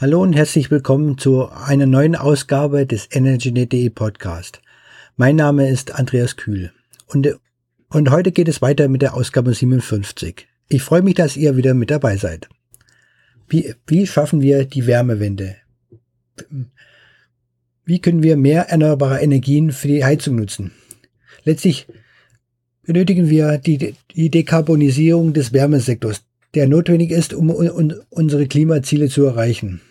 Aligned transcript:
Hallo 0.00 0.22
und 0.22 0.32
herzlich 0.32 0.70
willkommen 0.70 1.18
zu 1.18 1.50
einer 1.50 1.84
neuen 1.84 2.16
Ausgabe 2.16 2.86
des 2.86 3.04
EnergyNet.de 3.08 3.90
Podcast. 3.90 4.62
Mein 5.18 5.36
Name 5.36 5.68
ist 5.68 5.94
Andreas 5.94 6.36
Kühl 6.36 6.72
und, 7.08 7.38
und 7.90 8.10
heute 8.10 8.32
geht 8.32 8.48
es 8.48 8.62
weiter 8.62 8.88
mit 8.88 9.02
der 9.02 9.12
Ausgabe 9.12 9.52
57. 9.52 10.48
Ich 10.70 10.82
freue 10.82 11.02
mich, 11.02 11.16
dass 11.16 11.36
ihr 11.36 11.54
wieder 11.58 11.74
mit 11.74 11.90
dabei 11.90 12.16
seid. 12.16 12.48
Wie, 13.46 13.74
wie 13.86 14.06
schaffen 14.06 14.40
wir 14.40 14.64
die 14.64 14.86
Wärmewende? 14.86 15.56
Wie 17.84 18.00
können 18.00 18.22
wir 18.22 18.38
mehr 18.38 18.70
erneuerbare 18.70 19.20
Energien 19.20 19.70
für 19.70 19.88
die 19.88 20.02
Heizung 20.02 20.36
nutzen? 20.36 20.70
Letztlich 21.44 21.86
benötigen 22.84 23.28
wir 23.28 23.58
die, 23.58 23.94
die 24.16 24.30
Dekarbonisierung 24.30 25.34
des 25.34 25.52
Wärmesektors, 25.52 26.22
der 26.54 26.68
notwendig 26.68 27.10
ist, 27.10 27.34
um, 27.34 27.50
um 27.50 27.92
unsere 28.08 28.46
Klimaziele 28.46 29.10
zu 29.10 29.26
erreichen. 29.26 29.82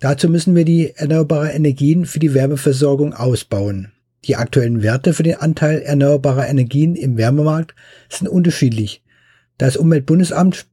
Dazu 0.00 0.28
müssen 0.28 0.54
wir 0.54 0.64
die 0.64 0.92
erneuerbaren 0.94 1.50
Energien 1.50 2.04
für 2.04 2.18
die 2.18 2.34
Wärmeversorgung 2.34 3.14
ausbauen. 3.14 3.92
Die 4.24 4.36
aktuellen 4.36 4.82
Werte 4.82 5.14
für 5.14 5.22
den 5.22 5.36
Anteil 5.36 5.80
erneuerbarer 5.80 6.48
Energien 6.48 6.96
im 6.96 7.16
Wärmemarkt 7.16 7.74
sind 8.08 8.28
unterschiedlich. 8.28 9.02
Das 9.56 9.76
Umweltbundesamt 9.76 10.66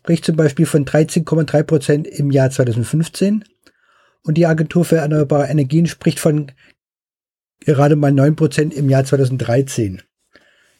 spricht 0.00 0.24
zum 0.24 0.36
Beispiel 0.36 0.66
von 0.66 0.84
13,3 0.84 1.62
Prozent 1.62 2.06
im 2.06 2.30
Jahr 2.30 2.50
2015 2.50 3.44
und 4.22 4.34
die 4.34 4.46
Agentur 4.46 4.84
für 4.84 4.96
erneuerbare 4.96 5.46
Energien 5.46 5.86
spricht 5.86 6.20
von 6.20 6.52
gerade 7.60 7.96
mal 7.96 8.12
9 8.12 8.36
Prozent 8.36 8.74
im 8.74 8.90
Jahr 8.90 9.04
2013. 9.04 10.02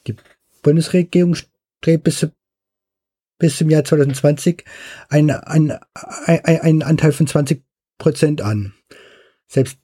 Die 0.07 0.15
Bundesregierung 0.61 1.35
strebt 1.35 2.03
bis, 2.03 2.27
bis 3.39 3.57
zum 3.57 3.69
Jahr 3.69 3.83
2020 3.83 4.63
einen, 5.09 5.31
einen, 5.31 5.79
einen 6.25 6.83
Anteil 6.83 7.11
von 7.11 7.25
20 7.25 7.63
Prozent 7.97 8.41
an. 8.41 8.73
Selbst 9.47 9.79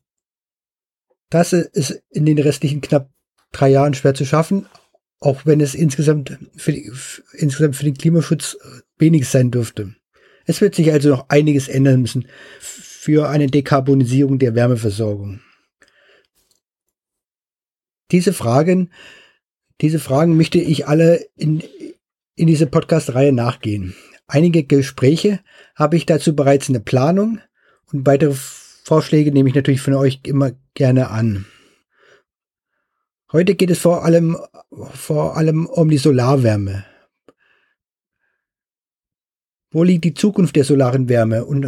das 1.29 1.53
ist 1.53 2.03
in 2.09 2.25
den 2.25 2.37
restlichen 2.37 2.81
knapp 2.81 3.09
drei 3.51 3.69
Jahren 3.69 3.93
schwer 3.93 4.13
zu 4.13 4.25
schaffen, 4.25 4.67
auch 5.19 5.45
wenn 5.45 5.59
es 5.59 5.73
insgesamt 5.73 6.37
für, 6.55 6.71
insgesamt 7.33 7.75
für 7.75 7.85
den 7.85 7.97
Klimaschutz 7.97 8.57
wenig 8.97 9.27
sein 9.27 9.51
dürfte. 9.51 9.95
Es 10.45 10.61
wird 10.61 10.75
sich 10.75 10.91
also 10.91 11.09
noch 11.09 11.29
einiges 11.29 11.67
ändern 11.67 12.01
müssen 12.01 12.27
für 12.59 13.29
eine 13.29 13.47
Dekarbonisierung 13.47 14.37
der 14.39 14.55
Wärmeversorgung. 14.55 15.41
Diese 18.11 18.33
Fragen, 18.33 18.91
diese 19.81 19.99
Fragen 19.99 20.37
möchte 20.37 20.59
ich 20.59 20.87
alle 20.87 21.25
in, 21.35 21.63
in 22.35 22.47
diese 22.47 22.67
Podcast-Reihe 22.67 23.31
nachgehen. 23.31 23.95
Einige 24.27 24.63
Gespräche 24.63 25.39
habe 25.75 25.97
ich 25.97 26.05
dazu 26.05 26.35
bereits 26.35 26.67
in 26.67 26.73
der 26.73 26.81
Planung 26.81 27.39
und 27.91 28.05
weitere 28.05 28.33
Vorschläge 28.33 29.31
nehme 29.31 29.49
ich 29.49 29.55
natürlich 29.55 29.81
von 29.81 29.93
euch 29.93 30.19
immer 30.23 30.51
gerne 30.73 31.09
an. 31.09 31.45
Heute 33.31 33.55
geht 33.55 33.71
es 33.71 33.79
vor 33.79 34.05
allem, 34.05 34.37
vor 34.93 35.37
allem 35.37 35.65
um 35.65 35.89
die 35.89 35.97
Solarwärme. 35.97 36.85
Wo 39.71 39.83
liegt 39.83 40.05
die 40.05 40.13
Zukunft 40.13 40.55
der 40.55 40.63
solaren 40.63 41.09
Wärme 41.09 41.45
und, 41.45 41.65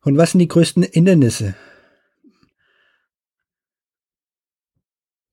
und 0.00 0.16
was 0.16 0.32
sind 0.32 0.40
die 0.40 0.48
größten 0.48 0.82
Hindernisse? 0.82 1.54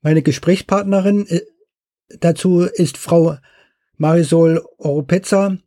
Meine 0.02 0.22
Gesprächspartnerin 0.22 1.26
äh, 1.26 1.42
dazu 2.20 2.62
ist 2.62 2.98
Frau 2.98 3.38
Marisol 3.98 4.66
Oropezza 4.78 5.58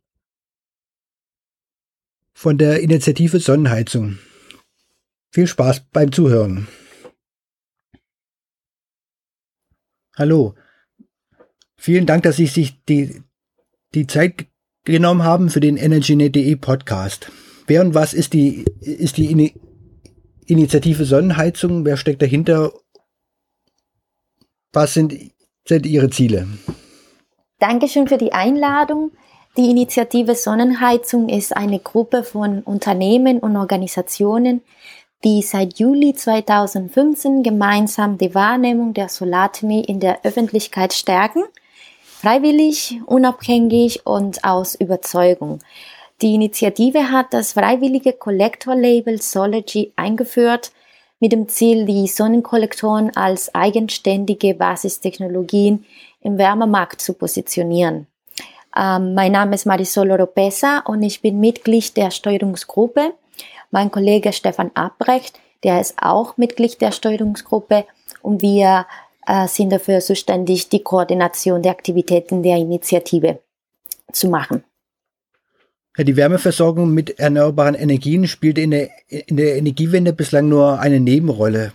von 2.33 2.57
der 2.57 2.81
Initiative 2.81 3.39
Sonnenheizung. 3.39 4.19
Viel 5.31 5.47
Spaß 5.47 5.81
beim 5.91 6.11
Zuhören. 6.11 6.67
Hallo. 10.15 10.55
Vielen 11.75 12.05
Dank, 12.05 12.23
dass 12.23 12.35
Sie 12.35 12.45
sich 12.45 12.83
die, 12.85 13.23
die 13.93 14.05
Zeit 14.05 14.47
genommen 14.83 15.23
haben 15.23 15.49
für 15.49 15.59
den 15.59 15.77
EnergyNet.de 15.77 16.55
Podcast. 16.57 17.31
Wer 17.67 17.81
und 17.81 17.93
was 17.93 18.13
ist 18.13 18.33
die, 18.33 18.65
ist 18.81 19.17
die 19.17 19.31
In 19.31 19.51
Initiative 20.45 21.05
Sonnenheizung? 21.05 21.85
Wer 21.85 21.97
steckt 21.97 22.21
dahinter? 22.21 22.73
Was 24.73 24.93
sind, 24.93 25.15
sind 25.67 25.85
Ihre 25.85 26.09
Ziele? 26.09 26.47
Dankeschön 27.59 28.07
für 28.07 28.17
die 28.17 28.31
Einladung. 28.31 29.11
Die 29.57 29.69
Initiative 29.69 30.33
Sonnenheizung 30.33 31.27
ist 31.27 31.55
eine 31.55 31.79
Gruppe 31.79 32.23
von 32.23 32.61
Unternehmen 32.61 33.39
und 33.39 33.57
Organisationen, 33.57 34.61
die 35.25 35.41
seit 35.41 35.77
Juli 35.77 36.13
2015 36.13 37.43
gemeinsam 37.43 38.17
die 38.17 38.33
Wahrnehmung 38.33 38.93
der 38.93 39.09
Solarthermie 39.09 39.83
in 39.83 39.99
der 39.99 40.23
Öffentlichkeit 40.23 40.93
stärken, 40.93 41.43
freiwillig, 42.05 43.01
unabhängig 43.05 44.05
und 44.05 44.45
aus 44.45 44.75
Überzeugung. 44.75 45.59
Die 46.21 46.35
Initiative 46.35 47.11
hat 47.11 47.33
das 47.33 47.51
freiwillige 47.53 48.13
Kollektorlabel 48.13 49.21
Solargy 49.21 49.91
eingeführt, 49.97 50.71
mit 51.19 51.33
dem 51.33 51.49
Ziel, 51.49 51.85
die 51.85 52.07
Sonnenkollektoren 52.07 53.13
als 53.15 53.53
eigenständige 53.53 54.53
Basistechnologien 54.53 55.85
im 56.21 56.37
Wärmemarkt 56.37 57.01
zu 57.01 57.13
positionieren. 57.13 58.07
Ähm, 58.75 59.13
mein 59.13 59.31
Name 59.31 59.55
ist 59.55 59.65
Marisol 59.65 60.11
Oropesa 60.11 60.79
und 60.85 61.01
ich 61.03 61.21
bin 61.21 61.39
Mitglied 61.39 61.97
der 61.97 62.11
Steuerungsgruppe 62.11 63.13
mein 63.71 63.91
Kollege 63.91 64.33
Stefan 64.33 64.71
Abrecht, 64.73 65.39
der 65.63 65.81
ist 65.81 65.95
auch 66.01 66.37
Mitglied 66.37 66.81
der 66.81 66.91
Steuerungsgruppe 66.91 67.85
und 68.21 68.41
wir 68.41 68.85
äh, 69.27 69.47
sind 69.47 69.71
dafür 69.71 69.99
zuständig, 69.99 70.69
die 70.69 70.83
Koordination 70.83 71.61
der 71.61 71.71
Aktivitäten 71.71 72.43
der 72.43 72.57
Initiative 72.57 73.39
zu 74.11 74.29
machen. 74.29 74.63
Die 75.97 76.15
Wärmeversorgung 76.15 76.93
mit 76.93 77.19
erneuerbaren 77.19 77.75
Energien 77.75 78.27
spielt 78.27 78.57
in 78.57 78.71
der, 78.71 78.89
in 79.09 79.35
der 79.35 79.57
Energiewende 79.57 80.13
bislang 80.13 80.47
nur 80.47 80.79
eine 80.79 80.99
Nebenrolle. 80.99 81.73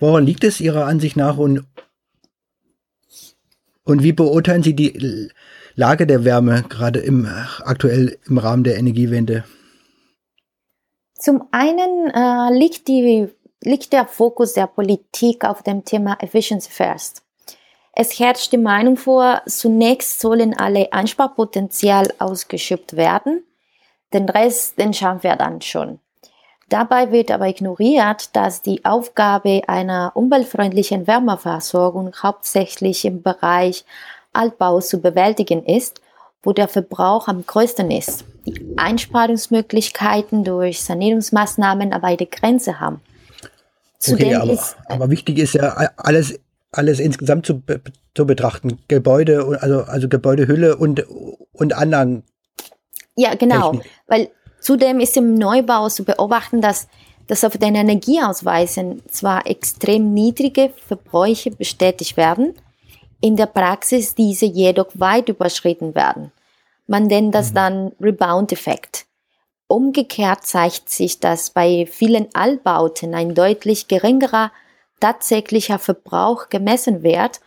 Woran 0.00 0.26
liegt 0.26 0.42
es 0.42 0.60
Ihrer 0.60 0.86
Ansicht 0.86 1.16
nach 1.16 1.36
und, 1.38 1.64
und 3.84 4.02
wie 4.02 4.12
beurteilen 4.12 4.62
Sie 4.62 4.74
die 4.74 5.30
Lage 5.74 6.06
der 6.06 6.24
Wärme 6.24 6.64
gerade 6.68 7.00
im, 7.00 7.26
aktuell 7.64 8.18
im 8.26 8.38
Rahmen 8.38 8.64
der 8.64 8.76
Energiewende? 8.76 9.44
Zum 11.14 11.44
einen 11.52 12.10
äh, 12.10 12.58
liegt, 12.58 12.88
die, 12.88 13.28
liegt 13.62 13.92
der 13.92 14.06
Fokus 14.06 14.54
der 14.54 14.66
Politik 14.66 15.44
auf 15.44 15.62
dem 15.62 15.84
Thema 15.84 16.16
Efficiency 16.20 16.70
First. 16.70 17.22
Es 17.94 18.18
herrscht 18.18 18.52
die 18.52 18.58
Meinung 18.58 18.96
vor, 18.96 19.42
zunächst 19.46 20.20
sollen 20.20 20.54
alle 20.56 20.92
Einsparpotenzial 20.92 22.08
ausgeschöpft 22.18 22.96
werden, 22.96 23.44
den 24.12 24.28
Rest, 24.28 24.78
den 24.78 24.94
schaffen 24.94 25.22
wir 25.22 25.36
dann 25.36 25.60
schon. 25.60 25.98
Dabei 26.72 27.12
wird 27.12 27.30
aber 27.30 27.48
ignoriert, 27.48 28.34
dass 28.34 28.62
die 28.62 28.84
Aufgabe 28.84 29.62
einer 29.66 30.12
umweltfreundlichen 30.14 31.06
Wärmeversorgung 31.06 32.12
hauptsächlich 32.22 33.04
im 33.04 33.22
Bereich 33.22 33.84
Altbau 34.32 34.80
zu 34.80 35.00
bewältigen 35.00 35.64
ist 35.64 36.00
wo 36.42 36.52
der 36.52 36.68
Verbrauch 36.68 37.28
am 37.28 37.46
größten 37.46 37.90
ist. 37.90 38.24
Die 38.46 38.74
Einsparungsmöglichkeiten 38.76 40.44
durch 40.44 40.82
Sanierungsmaßnahmen 40.82 41.92
aber 41.92 42.08
eine 42.08 42.26
Grenze 42.26 42.80
haben. 42.80 43.00
Zudem 43.98 44.28
okay, 44.28 44.36
aber, 44.36 44.52
ist, 44.52 44.76
aber 44.86 45.10
wichtig 45.10 45.38
ist 45.38 45.54
ja 45.54 45.90
alles, 45.96 46.40
alles 46.72 46.98
insgesamt 46.98 47.46
zu, 47.46 47.62
zu 48.14 48.26
betrachten. 48.26 48.78
Gebäude, 48.88 49.58
also, 49.60 49.82
also 49.82 50.08
Gebäudehülle 50.08 50.76
und, 50.76 51.04
und 51.52 51.72
Anlagen. 51.74 52.24
Ja, 53.14 53.34
genau. 53.36 53.70
Technik. 53.72 53.90
Weil 54.08 54.30
zudem 54.62 55.00
ist 55.00 55.16
im 55.16 55.34
Neubau 55.34 55.88
zu 55.88 56.04
beobachten, 56.04 56.60
dass, 56.60 56.88
dass 57.26 57.44
auf 57.44 57.58
den 57.58 57.74
Energieausweisen 57.74 59.02
zwar 59.10 59.46
extrem 59.46 60.14
niedrige 60.14 60.70
Verbräuche 60.86 61.50
bestätigt 61.50 62.16
werden, 62.16 62.54
in 63.20 63.36
der 63.36 63.46
Praxis 63.46 64.14
diese 64.14 64.46
jedoch 64.46 64.88
weit 64.94 65.28
überschritten 65.28 65.94
werden. 65.94 66.32
Man 66.86 67.06
nennt 67.06 67.34
das 67.34 67.50
mhm. 67.50 67.54
dann 67.54 67.92
Rebound-Effekt. 68.00 69.06
Umgekehrt 69.66 70.44
zeigt 70.44 70.90
sich, 70.90 71.20
dass 71.20 71.50
bei 71.50 71.86
vielen 71.90 72.28
Altbauten 72.34 73.14
ein 73.14 73.34
deutlich 73.34 73.88
geringerer 73.88 74.52
tatsächlicher 75.00 75.78
Verbrauch 75.78 76.48
gemessen 76.48 77.02
wird, 77.02 77.40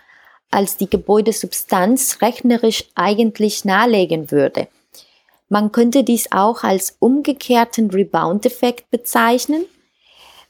als 0.51 0.77
die 0.77 0.89
Gebäudesubstanz 0.89 2.21
rechnerisch 2.21 2.85
eigentlich 2.95 3.65
nahelegen 3.65 4.31
würde. 4.31 4.67
Man 5.49 5.71
könnte 5.71 6.03
dies 6.03 6.31
auch 6.31 6.63
als 6.63 6.97
umgekehrten 6.99 7.91
Rebound-Effekt 7.91 8.89
bezeichnen. 8.89 9.65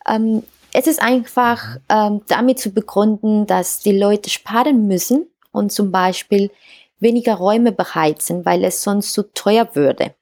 Ähm, 0.08 0.44
es 0.74 0.88
ist 0.88 1.02
einfach 1.02 1.78
ähm, 1.90 2.22
damit 2.28 2.60
zu 2.60 2.72
begründen, 2.72 3.48
dass 3.48 3.80
die 3.80 3.98
Leute 3.98 4.30
sparen 4.30 4.88
müssen 4.88 5.28
und 5.52 5.72
zum 5.72 5.92
Beispiel 5.92 6.52
weniger 7.00 7.36
Räume 7.36 7.72
beheizen, 7.72 8.46
weil 8.46 8.64
es 8.64 8.84
sonst 8.84 9.14
zu 9.14 9.24
teuer 9.34 9.76
würde. 9.76 10.14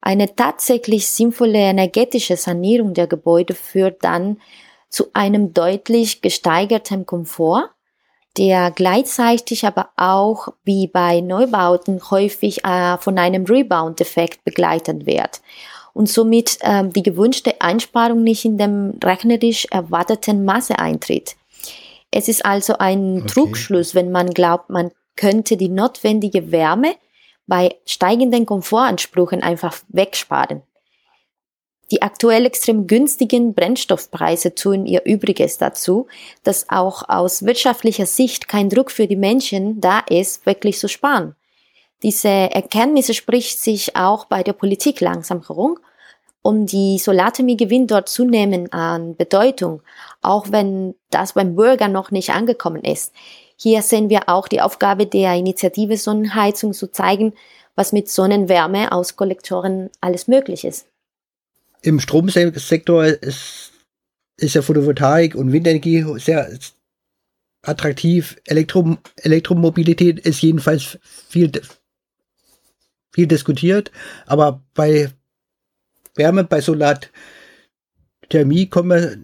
Eine 0.00 0.34
tatsächlich 0.34 1.08
sinnvolle 1.08 1.58
energetische 1.58 2.36
Sanierung 2.36 2.94
der 2.94 3.06
Gebäude 3.06 3.54
führt 3.54 4.04
dann 4.04 4.40
zu 4.88 5.08
einem 5.12 5.52
deutlich 5.52 6.22
gesteigerten 6.22 7.04
Komfort, 7.04 7.70
der 8.38 8.70
gleichzeitig 8.70 9.66
aber 9.66 9.90
auch 9.96 10.48
wie 10.64 10.86
bei 10.86 11.20
Neubauten 11.20 12.00
häufig 12.10 12.64
äh, 12.64 12.96
von 12.98 13.18
einem 13.18 13.44
Rebound-Effekt 13.44 14.44
begleitet 14.44 15.06
wird 15.06 15.40
und 15.92 16.08
somit 16.08 16.58
äh, 16.60 16.86
die 16.88 17.02
gewünschte 17.02 17.60
Einsparung 17.60 18.22
nicht 18.22 18.44
in 18.44 18.56
dem 18.56 18.94
rechnerisch 19.02 19.66
erwarteten 19.70 20.44
Maße 20.44 20.78
eintritt. 20.78 21.34
Es 22.12 22.28
ist 22.28 22.46
also 22.46 22.78
ein 22.78 23.18
okay. 23.18 23.26
Trugschluss, 23.26 23.94
wenn 23.94 24.12
man 24.12 24.30
glaubt, 24.30 24.70
man 24.70 24.92
könnte 25.16 25.56
die 25.56 25.68
notwendige 25.68 26.52
Wärme 26.52 26.94
bei 27.48 27.74
steigenden 27.84 28.46
Komfortansprüchen 28.46 29.42
einfach 29.42 29.76
wegsparen. 29.88 30.62
Die 31.90 32.02
aktuell 32.02 32.44
extrem 32.44 32.86
günstigen 32.86 33.54
Brennstoffpreise 33.54 34.54
tun 34.54 34.84
ihr 34.84 35.04
Übriges 35.06 35.56
dazu, 35.56 36.06
dass 36.42 36.68
auch 36.68 37.08
aus 37.08 37.44
wirtschaftlicher 37.44 38.04
Sicht 38.04 38.46
kein 38.46 38.68
Druck 38.68 38.90
für 38.90 39.06
die 39.06 39.16
Menschen 39.16 39.80
da 39.80 40.00
ist, 40.00 40.44
wirklich 40.44 40.78
zu 40.78 40.88
sparen. 40.88 41.34
Diese 42.02 42.28
Erkenntnisse 42.28 43.14
spricht 43.14 43.58
sich 43.58 43.96
auch 43.96 44.26
bei 44.26 44.42
der 44.42 44.52
Politik 44.52 45.00
langsam 45.00 45.46
herum 45.46 45.78
und 46.42 46.70
die 46.72 46.98
Solarthermie 46.98 47.56
gewinnt 47.56 47.90
dort 47.90 48.08
zunehmend 48.08 48.72
an 48.72 49.16
Bedeutung, 49.16 49.82
auch 50.22 50.46
wenn 50.50 50.94
das 51.10 51.32
beim 51.32 51.56
Bürger 51.56 51.88
noch 51.88 52.10
nicht 52.10 52.30
angekommen 52.30 52.84
ist. 52.84 53.12
Hier 53.56 53.82
sehen 53.82 54.10
wir 54.10 54.28
auch 54.28 54.46
die 54.46 54.60
Aufgabe 54.60 55.06
der 55.06 55.34
Initiative 55.34 55.96
Sonnenheizung 55.96 56.74
zu 56.74 56.92
zeigen, 56.92 57.32
was 57.74 57.92
mit 57.92 58.08
Sonnenwärme 58.08 58.92
aus 58.92 59.16
Kollektoren 59.16 59.90
alles 60.00 60.28
möglich 60.28 60.64
ist. 60.64 60.86
Im 61.82 62.00
Stromsektor 62.00 63.04
ist, 63.04 63.72
ist 64.36 64.54
ja 64.54 64.62
Photovoltaik 64.62 65.34
und 65.34 65.52
Windenergie 65.52 66.04
sehr 66.18 66.50
attraktiv. 67.62 68.36
Elektro, 68.46 68.98
Elektromobilität 69.16 70.20
ist 70.20 70.42
jedenfalls 70.42 70.98
viel, 71.02 71.50
viel 73.12 73.26
diskutiert, 73.26 73.90
aber 74.26 74.62
bei 74.74 75.10
Wärme, 76.14 76.44
bei 76.44 76.60
Solarthermie 76.60 78.66
kommen 78.66 78.90
wir 78.90 79.18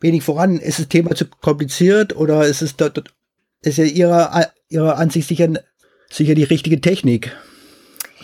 wenig 0.00 0.22
voran. 0.22 0.58
Ist 0.58 0.80
das 0.80 0.88
Thema 0.88 1.14
zu 1.14 1.26
kompliziert 1.26 2.16
oder 2.16 2.46
ist 2.46 2.62
es 2.62 2.76
dort, 2.76 3.14
ist 3.62 3.78
ja 3.78 3.84
ihrer, 3.84 4.52
ihrer 4.68 4.96
Ansicht 4.96 5.28
sicher, 5.28 5.52
sicher 6.10 6.34
die 6.34 6.44
richtige 6.44 6.80
Technik? 6.80 7.36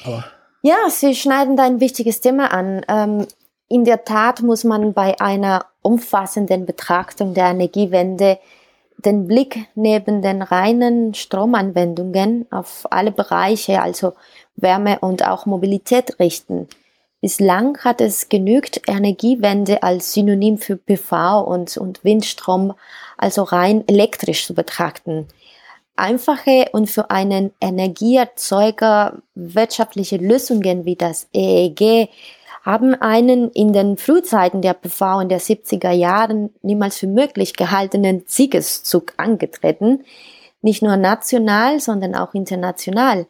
Aber 0.03 0.34
ja, 0.64 0.88
Sie 0.88 1.14
schneiden 1.14 1.56
da 1.56 1.64
ein 1.64 1.81
wichtiges 1.81 2.22
Thema 2.22 2.50
an. 2.50 2.81
Ähm, 2.88 3.26
in 3.69 3.84
der 3.84 4.05
Tat 4.05 4.40
muss 4.40 4.64
man 4.64 4.94
bei 4.94 5.20
einer 5.20 5.66
umfassenden 5.82 6.64
Betrachtung 6.64 7.34
der 7.34 7.50
Energiewende 7.50 8.38
den 8.96 9.28
Blick 9.28 9.66
neben 9.75 10.22
den 10.22 10.40
reinen 10.40 11.12
Stromanwendungen 11.12 12.46
auf 12.50 12.87
alle 12.90 13.12
Bereiche, 13.12 13.82
also 13.82 14.14
Wärme 14.56 15.00
und 15.00 15.26
auch 15.26 15.44
Mobilität 15.44 16.19
richten. 16.19 16.66
Bislang 17.20 17.76
hat 17.84 18.00
es 18.00 18.31
genügt, 18.31 18.88
Energiewende 18.88 19.82
als 19.82 20.14
Synonym 20.14 20.56
für 20.56 20.78
PV 20.78 21.43
und, 21.43 21.76
und 21.76 22.05
Windstrom, 22.05 22.72
also 23.19 23.43
rein 23.43 23.87
elektrisch 23.87 24.46
zu 24.46 24.55
betrachten. 24.55 25.28
Einfache 25.96 26.67
und 26.73 26.91
für 26.91 27.11
einen 27.11 27.52
Energieerzeuger 27.61 29.19
wirtschaftliche 29.35 30.17
Lösungen 30.17 30.85
wie 30.85 30.96
das 30.96 31.29
EEG 31.32 32.08
haben 32.64 32.94
einen 32.94 33.50
in 33.50 33.73
den 33.73 33.99
Frühzeiten 33.99 34.62
der 34.62 34.73
PV 34.73 35.20
in 35.20 35.29
der 35.29 35.41
70er 35.41 35.91
Jahren 35.91 36.50
niemals 36.62 36.99
für 36.99 37.06
möglich 37.06 37.55
gehaltenen 37.55 38.25
Siegeszug 38.26 39.12
angetreten, 39.19 40.05
nicht 40.62 40.82
nur 40.82 40.96
national, 40.96 41.79
sondern 41.79 42.14
auch 42.14 42.32
international. 42.32 43.26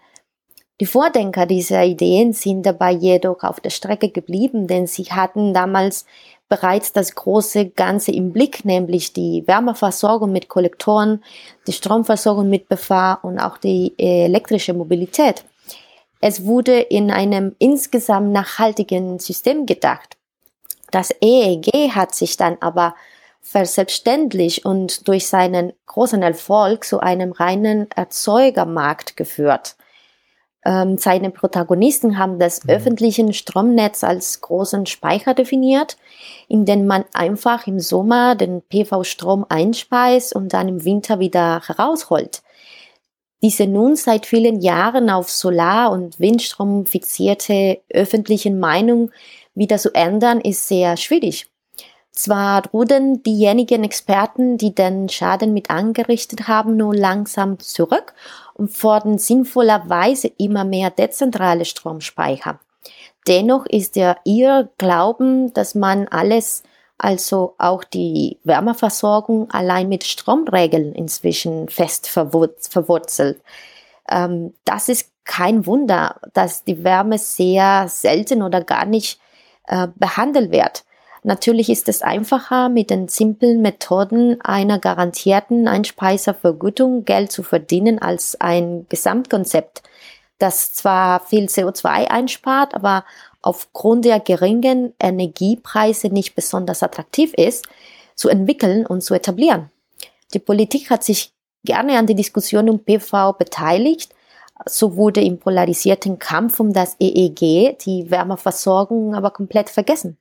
Die 0.81 0.87
Vordenker 0.87 1.47
dieser 1.47 1.85
Ideen 1.85 2.33
sind 2.33 2.65
dabei 2.65 2.93
jedoch 2.93 3.43
auf 3.43 3.61
der 3.61 3.71
Strecke 3.71 4.11
geblieben, 4.11 4.67
denn 4.69 4.87
sie 4.87 5.05
hatten 5.05 5.53
damals 5.53 6.07
bereits 6.49 6.93
das 6.93 7.15
große 7.15 7.71
Ganze 7.71 8.13
im 8.13 8.33
Blick, 8.33 8.65
nämlich 8.65 9.13
die 9.13 9.45
Wärmeversorgung 9.47 10.31
mit 10.31 10.49
Kollektoren, 10.49 11.23
die 11.67 11.73
Stromversorgung 11.73 12.49
mit 12.49 12.69
BFA 12.69 13.15
und 13.15 13.39
auch 13.39 13.59
die 13.59 13.95
elektrische 13.99 14.75
Mobilität. 14.75 15.45
Es 16.21 16.45
wurde 16.45 16.81
in 16.81 17.11
einem 17.11 17.55
insgesamt 17.59 18.33
nachhaltigen 18.33 19.19
System 19.19 19.67
gedacht. 19.67 20.17
Das 20.91 21.11
EEG 21.21 21.91
hat 21.91 22.15
sich 22.15 22.37
dann 22.37 22.57
aber 22.61 22.95
verselbstständigt 23.43 24.65
und 24.65 25.07
durch 25.07 25.27
seinen 25.27 25.73
großen 25.87 26.23
Erfolg 26.23 26.85
zu 26.85 27.01
einem 27.01 27.33
reinen 27.33 27.91
Erzeugermarkt 27.91 29.17
geführt. 29.17 29.77
Ähm, 30.65 30.97
seine 30.97 31.31
Protagonisten 31.31 32.19
haben 32.19 32.39
das 32.39 32.65
mhm. 32.65 32.71
öffentliche 32.71 33.33
Stromnetz 33.33 34.03
als 34.03 34.41
großen 34.41 34.87
Speicher 34.87 35.35
definiert, 35.35 35.97
in 36.49 36.65
den 36.65 36.87
man 36.87 37.05
einfach 37.13 37.67
im 37.67 37.81
Sommer 37.81 38.35
den 38.35 38.63
PV-Strom 38.63 39.45
einspeist 39.49 40.35
und 40.35 40.55
dann 40.55 40.69
im 40.69 40.85
Winter 40.85 41.19
wieder 41.19 41.63
herausholt. 41.67 42.43
Diese 43.43 43.67
nun 43.67 43.95
seit 43.95 44.25
vielen 44.25 44.63
Jahren 44.63 45.11
auf 45.11 45.31
Solar- 45.31 45.93
und 45.93 46.19
Windstrom 46.19 46.87
fixierte 46.87 47.83
öffentliche 47.91 48.51
Meinung 48.51 49.11
wieder 49.55 49.77
zu 49.77 49.95
ändern, 49.95 50.41
ist 50.41 50.67
sehr 50.67 50.97
schwierig. 50.97 51.47
Zwar 52.15 52.63
rudern 52.73 53.25
diejenigen 53.25 53.83
Experten, 53.83 54.57
die 54.57 54.73
den 54.73 55.09
Schaden 55.09 55.53
mit 55.53 55.69
angerichtet 55.69 56.47
haben, 56.47 56.77
nur 56.77 56.95
langsam 56.95 57.59
zurück 57.59 58.15
und 58.55 58.71
fordern 58.71 59.19
sinnvollerweise 59.19 60.31
immer 60.39 60.65
mehr 60.65 60.91
dezentrale 60.91 61.65
Stromspeicher. 61.65 62.61
Dennoch 63.27 63.67
ist 63.67 63.97
der 63.97 64.19
ihr 64.25 64.71
Glauben, 64.79 65.53
dass 65.55 65.75
man 65.75 66.07
alles, 66.07 66.63
also 66.99 67.57
auch 67.59 67.83
die 67.83 68.39
Wärmeversorgung 68.45 69.51
allein 69.51 69.89
mit 69.89 70.05
Stromregeln 70.05 70.95
inzwischen 70.95 71.69
fest 71.69 72.07
verwurzelt. 72.09 73.43
Ähm, 74.09 74.55
das 74.65 74.89
ist 74.89 75.11
kein 75.25 75.67
Wunder, 75.67 76.21
dass 76.33 76.63
die 76.63 76.85
Wärme 76.85 77.19
sehr 77.19 77.89
selten 77.89 78.43
oder 78.43 78.63
gar 78.63 78.85
nicht 78.85 79.19
äh, 79.67 79.89
behandelt 79.97 80.53
wird. 80.53 80.85
Natürlich 81.27 81.71
ist 81.71 81.89
es 81.89 82.03
einfacher, 82.03 82.69
mit 82.69 82.91
den 82.91 83.09
simplen 83.09 83.63
Methoden 83.63 84.43
einer 84.43 84.79
garantierten 84.79 85.67
Einspeiservergütung 85.69 87.07
Geld 87.07 87.33
zu 87.33 87.43
verdienen 87.43 87.99
als 87.99 88.39
ein 88.43 88.85
Gesamtkonzept, 88.91 89.83
das 90.39 90.75
zwar 90.75 91.21
viel 91.21 91.47
CO2 91.47 92.09
einspart, 92.09 92.75
aber 92.75 93.07
aufgrund 93.41 94.05
der 94.05 94.21
geringen 94.21 94.93
Energiepreise 95.01 96.09
nicht 96.09 96.35
besonders 96.35 96.83
attraktiv 96.83 97.33
ist, 97.33 97.67
zu 98.15 98.29
entwickeln 98.29 98.85
und 98.85 99.01
zu 99.01 99.15
etablieren. 99.15 99.71
Die 100.35 100.41
Politik 100.41 100.91
hat 100.91 101.05
sich 101.05 101.33
gerne 101.65 101.97
an 101.97 102.07
die 102.07 102.15
Diskussion 102.15 102.69
um 102.69 102.85
PV 102.85 103.33
beteiligt. 103.33 104.15
So 104.67 104.97
wurde 104.97 105.23
im 105.23 105.39
polarisierten 105.39 106.19
Kampf 106.19 106.61
um 106.61 106.75
das 106.75 106.97
EEG 107.01 107.79
die 107.79 108.11
Wärmeversorgung 108.11 109.15
aber 109.15 109.31
komplett 109.31 109.71
vergessen. 109.71 110.19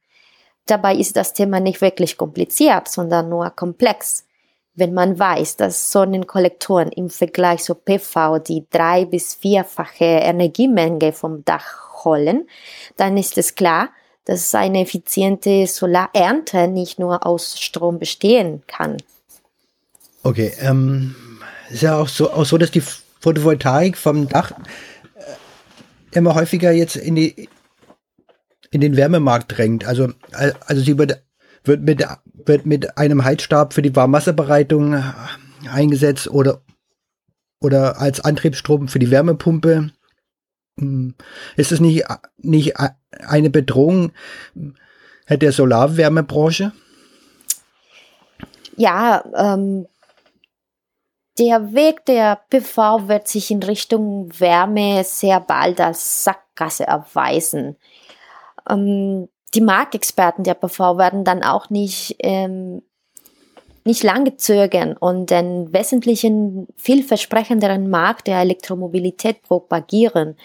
Dabei 0.66 0.96
ist 0.96 1.18
das 1.18 1.34
Thema 1.34 1.60
nicht 1.60 1.82
wirklich 1.82 2.18
kompliziert, 2.18 2.88
sondern 2.88 3.30
nur 3.30 3.50
komplex. 3.50 4.26
Wenn 4.76 4.94
man 4.94 5.20
weiß, 5.20 5.58
dass 5.58 5.92
Sonnenkollektoren 5.92 6.92
im 6.92 7.10
Vergleich 7.10 7.64
zu 7.64 7.76
PV 7.76 8.40
die 8.40 8.66
drei- 8.72 9.06
bis 9.06 9.36
vierfache 9.36 10.06
Energiemenge 10.06 11.12
vom 11.12 11.46
Dach 11.46 12.06
holen, 12.06 12.48
dann 12.98 13.18
ist 13.18 13.38
es 13.38 13.56
klar, 13.56 13.90
dass 14.26 14.56
eine 14.56 14.82
effiziente 14.82 15.68
Solarernte 15.68 16.68
nicht 16.68 16.98
nur 16.98 17.26
aus 17.26 17.60
Strom 17.60 18.00
bestehen 18.00 18.64
kann. 18.68 18.98
Okay, 20.24 20.54
ähm, 20.62 21.14
ist 21.70 21.84
ja 21.84 21.98
auch 21.98 22.08
so, 22.08 22.32
auch 22.32 22.46
so, 22.46 22.58
dass 22.58 22.72
die 22.72 22.82
Photovoltaik 23.20 23.98
vom 23.98 24.30
Dach 24.30 24.52
äh, 24.52 26.18
immer 26.18 26.34
häufiger 26.36 26.72
jetzt 26.72 26.96
in 26.96 27.16
die 27.16 27.50
in 28.74 28.82
den 28.82 28.98
Wärmemarkt 28.98 29.56
drängt. 29.56 29.86
Also, 29.86 30.10
also 30.32 30.82
sie 30.82 30.98
wird, 30.98 31.22
wird, 31.64 31.84
mit, 31.84 32.06
wird 32.46 32.66
mit 32.66 32.98
einem 32.98 33.24
Heizstab 33.24 33.74
für 33.74 33.84
die 33.84 33.96
Warmwasserbereitung 33.96 35.02
eingesetzt 35.72 36.28
oder, 36.28 36.62
oder 37.62 38.02
als 38.02 38.20
Antriebsstrom 38.20 38.88
für 38.88 38.98
die 38.98 39.12
Wärmepumpe. 39.12 39.92
Hm. 40.80 41.14
Ist 41.56 41.72
es 41.72 41.80
nicht, 41.80 42.06
nicht 42.38 42.74
eine 43.20 43.52
Bedrohung 43.52 44.12
der 45.30 45.52
Solarwärmebranche? 45.52 46.72
Ja, 48.76 49.24
ähm, 49.36 49.86
der 51.38 51.74
Weg 51.74 52.06
der 52.06 52.42
PV 52.50 53.08
wird 53.08 53.28
sich 53.28 53.52
in 53.52 53.62
Richtung 53.62 54.32
Wärme 54.40 55.04
sehr 55.04 55.40
bald 55.40 55.80
als 55.80 56.24
Sackgasse 56.24 56.86
erweisen. 56.86 57.78
Ähm, 58.70 59.28
die 59.54 59.62
Marktexperten 59.62 60.44
der 60.44 60.56
PV 60.56 60.98
werden 60.98 61.24
dann 61.24 61.44
auch 61.44 61.70
nicht, 61.70 62.16
ähm, 62.20 62.82
nicht 63.86 64.04
lange 64.04 64.38
zögern 64.38 64.96
und 64.98 65.30
den 65.30 65.74
wesentlichen, 65.74 66.68
vielversprechenderen 66.76 67.90
Markt 67.90 68.28
der 68.28 68.40
Elektromobilität 68.40 69.44
propagieren. 69.44 70.38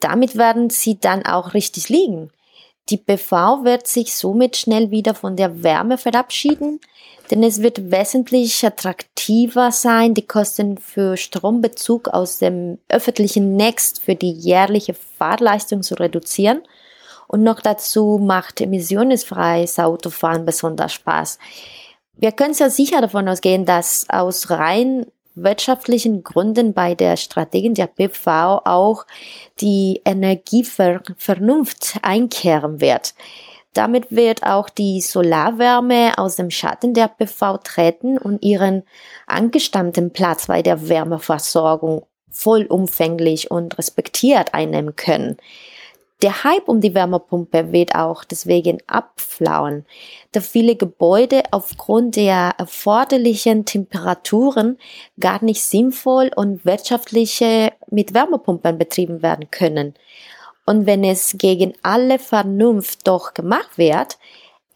Damit 0.00 0.36
werden 0.36 0.70
sie 0.70 0.98
dann 0.98 1.24
auch 1.24 1.54
richtig 1.54 1.88
liegen. 1.88 2.30
Die 2.88 2.96
PV 2.96 3.62
wird 3.62 3.86
sich 3.86 4.14
somit 4.14 4.56
schnell 4.56 4.90
wieder 4.90 5.14
von 5.14 5.36
der 5.36 5.62
Wärme 5.62 5.98
verabschieden, 5.98 6.80
denn 7.30 7.44
es 7.44 7.62
wird 7.62 7.92
wesentlich 7.92 8.66
attraktiver 8.66 9.70
sein, 9.70 10.14
die 10.14 10.26
Kosten 10.26 10.78
für 10.78 11.16
Strombezug 11.16 12.08
aus 12.08 12.38
dem 12.38 12.78
öffentlichen 12.88 13.56
Netz 13.56 14.00
für 14.00 14.16
die 14.16 14.32
jährliche 14.32 14.94
Fahrleistung 14.94 15.82
zu 15.82 15.94
reduzieren. 15.94 16.62
Und 17.32 17.44
noch 17.44 17.60
dazu 17.60 18.20
macht 18.22 18.60
emissionsfreies 18.60 19.78
Autofahren 19.78 20.44
besonders 20.44 20.92
Spaß. 20.92 21.38
Wir 22.14 22.30
können 22.30 22.52
sehr 22.52 22.68
sicher 22.68 23.00
davon 23.00 23.26
ausgehen, 23.26 23.64
dass 23.64 24.06
aus 24.10 24.50
rein 24.50 25.06
wirtschaftlichen 25.34 26.22
Gründen 26.22 26.74
bei 26.74 26.94
der 26.94 27.16
Strategie 27.16 27.72
der 27.72 27.86
PV 27.86 28.60
auch 28.66 29.06
die 29.62 30.02
Energievernunft 30.04 32.00
einkehren 32.02 32.82
wird. 32.82 33.14
Damit 33.72 34.10
wird 34.10 34.42
auch 34.42 34.68
die 34.68 35.00
Solarwärme 35.00 36.18
aus 36.18 36.36
dem 36.36 36.50
Schatten 36.50 36.92
der 36.92 37.08
PV 37.08 37.56
treten 37.64 38.18
und 38.18 38.42
ihren 38.44 38.82
angestammten 39.26 40.12
Platz 40.12 40.48
bei 40.48 40.60
der 40.60 40.86
Wärmeversorgung 40.90 42.04
vollumfänglich 42.30 43.50
und 43.50 43.78
respektiert 43.78 44.52
einnehmen 44.52 44.96
können. 44.96 45.38
Der 46.22 46.44
Hype 46.44 46.68
um 46.68 46.80
die 46.80 46.94
Wärmepumpe 46.94 47.72
wird 47.72 47.96
auch 47.96 48.22
deswegen 48.22 48.78
abflauen, 48.86 49.84
da 50.30 50.40
viele 50.40 50.76
Gebäude 50.76 51.42
aufgrund 51.50 52.14
der 52.14 52.54
erforderlichen 52.58 53.64
Temperaturen 53.64 54.78
gar 55.18 55.42
nicht 55.42 55.62
sinnvoll 55.62 56.30
und 56.36 56.64
wirtschaftliche 56.64 57.72
mit 57.90 58.14
Wärmepumpen 58.14 58.78
betrieben 58.78 59.20
werden 59.20 59.50
können. 59.50 59.94
Und 60.64 60.86
wenn 60.86 61.02
es 61.02 61.34
gegen 61.38 61.74
alle 61.82 62.20
Vernunft 62.20 63.08
doch 63.08 63.34
gemacht 63.34 63.76
wird, 63.76 64.16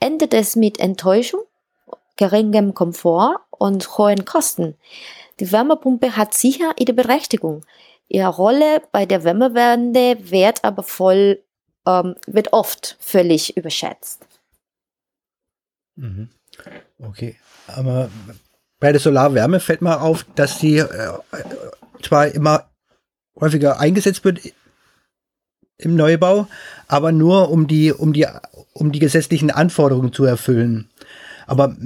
endet 0.01 0.35
es 0.35 0.57
mit 0.57 0.81
Enttäuschung, 0.81 1.43
geringem 2.17 2.75
Komfort 2.75 3.39
und 3.51 3.97
hohen 3.99 4.25
Kosten. 4.25 4.77
Die 5.39 5.53
Wärmepumpe 5.53 6.17
hat 6.17 6.35
sicher 6.35 6.73
ihre 6.77 6.93
Berechtigung, 6.93 7.65
Ihre 8.09 8.29
Rolle 8.29 8.83
bei 8.93 9.07
der 9.07 9.25
Wärmewende 9.25 10.31
wird 10.31 10.65
aber 10.65 10.83
voll, 10.83 11.43
ähm, 11.87 12.15
wird 12.27 12.53
oft 12.53 12.97
völlig 13.01 13.57
überschätzt. 13.57 14.27
Mhm. 15.97 16.31
Okay, 16.99 17.37
aber 17.67 18.11
bei 18.79 18.93
der 18.93 19.01
Solarwärme 19.01 19.61
fällt 19.61 19.83
mal 19.83 19.97
auf, 19.97 20.25
dass 20.35 20.61
sie 20.61 20.79
äh, 20.79 21.13
zwar 22.03 22.29
immer 22.29 22.71
häufiger 23.39 23.81
eingesetzt 23.81 24.25
wird 24.25 24.41
im 25.79 25.97
Neubau, 25.97 26.47
aber 26.87 27.13
nur 27.13 27.51
um 27.51 27.67
die, 27.67 27.93
um 27.93 28.13
die, 28.13 28.27
um 28.73 28.93
die 28.93 28.99
gesetzlichen 28.99 29.51
Anforderungen 29.51 30.13
zu 30.13 30.25
erfüllen. 30.25 30.91
Aber 31.47 31.77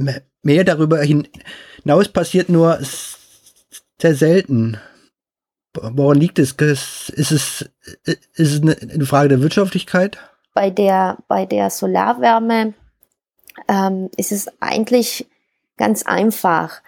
mehr 0.43 0.65
darüber 0.65 1.01
hinaus 1.03 2.09
passiert 2.09 2.49
nur 2.49 2.79
sehr 4.01 4.15
selten. 4.15 4.79
Woran 5.75 6.19
liegt 6.19 6.39
es? 6.39 6.53
Ist 6.53 7.31
es, 7.31 7.71
ist 8.05 8.25
es 8.37 8.61
eine 8.61 9.07
Frage 9.07 9.29
der 9.29 9.41
Wirtschaftlichkeit? 9.41 10.19
Bei 10.53 10.71
der, 10.71 11.19
bei 11.29 11.47
der 11.47 11.71
Solarwärme 11.71 12.75
ähm, 13.69 14.11
ist 14.17 14.33
es 14.33 14.51
eigentlich 14.61 15.27
ganz 15.77 16.05
einfach. 16.05 16.83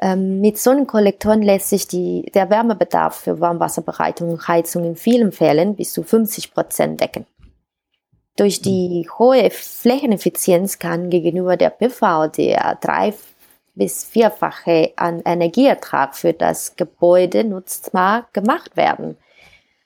Ähm, 0.00 0.40
mit 0.40 0.58
Sonnenkollektoren 0.58 1.42
lässt 1.42 1.70
sich 1.70 1.88
die, 1.88 2.30
der 2.34 2.48
Wärmebedarf 2.50 3.16
für 3.16 3.40
Warmwasserbereitung 3.40 4.30
und 4.30 4.48
Heizung 4.48 4.84
in 4.84 4.96
vielen 4.96 5.32
Fällen 5.32 5.76
bis 5.76 5.92
zu 5.92 6.02
50 6.02 6.54
Prozent 6.54 7.00
decken. 7.00 7.26
Durch 8.36 8.62
die 8.62 9.08
hohe 9.18 9.50
Flächeneffizienz 9.50 10.78
kann 10.78 11.10
gegenüber 11.10 11.56
der 11.56 11.70
PV 11.70 12.28
der 12.28 12.78
drei 12.80 13.12
bis 13.80 14.04
vierfache 14.04 14.92
an 14.96 15.22
Energieertrag 15.24 16.14
für 16.14 16.34
das 16.34 16.76
Gebäude 16.76 17.44
nutzbar 17.44 18.28
gemacht 18.34 18.76
werden. 18.76 19.16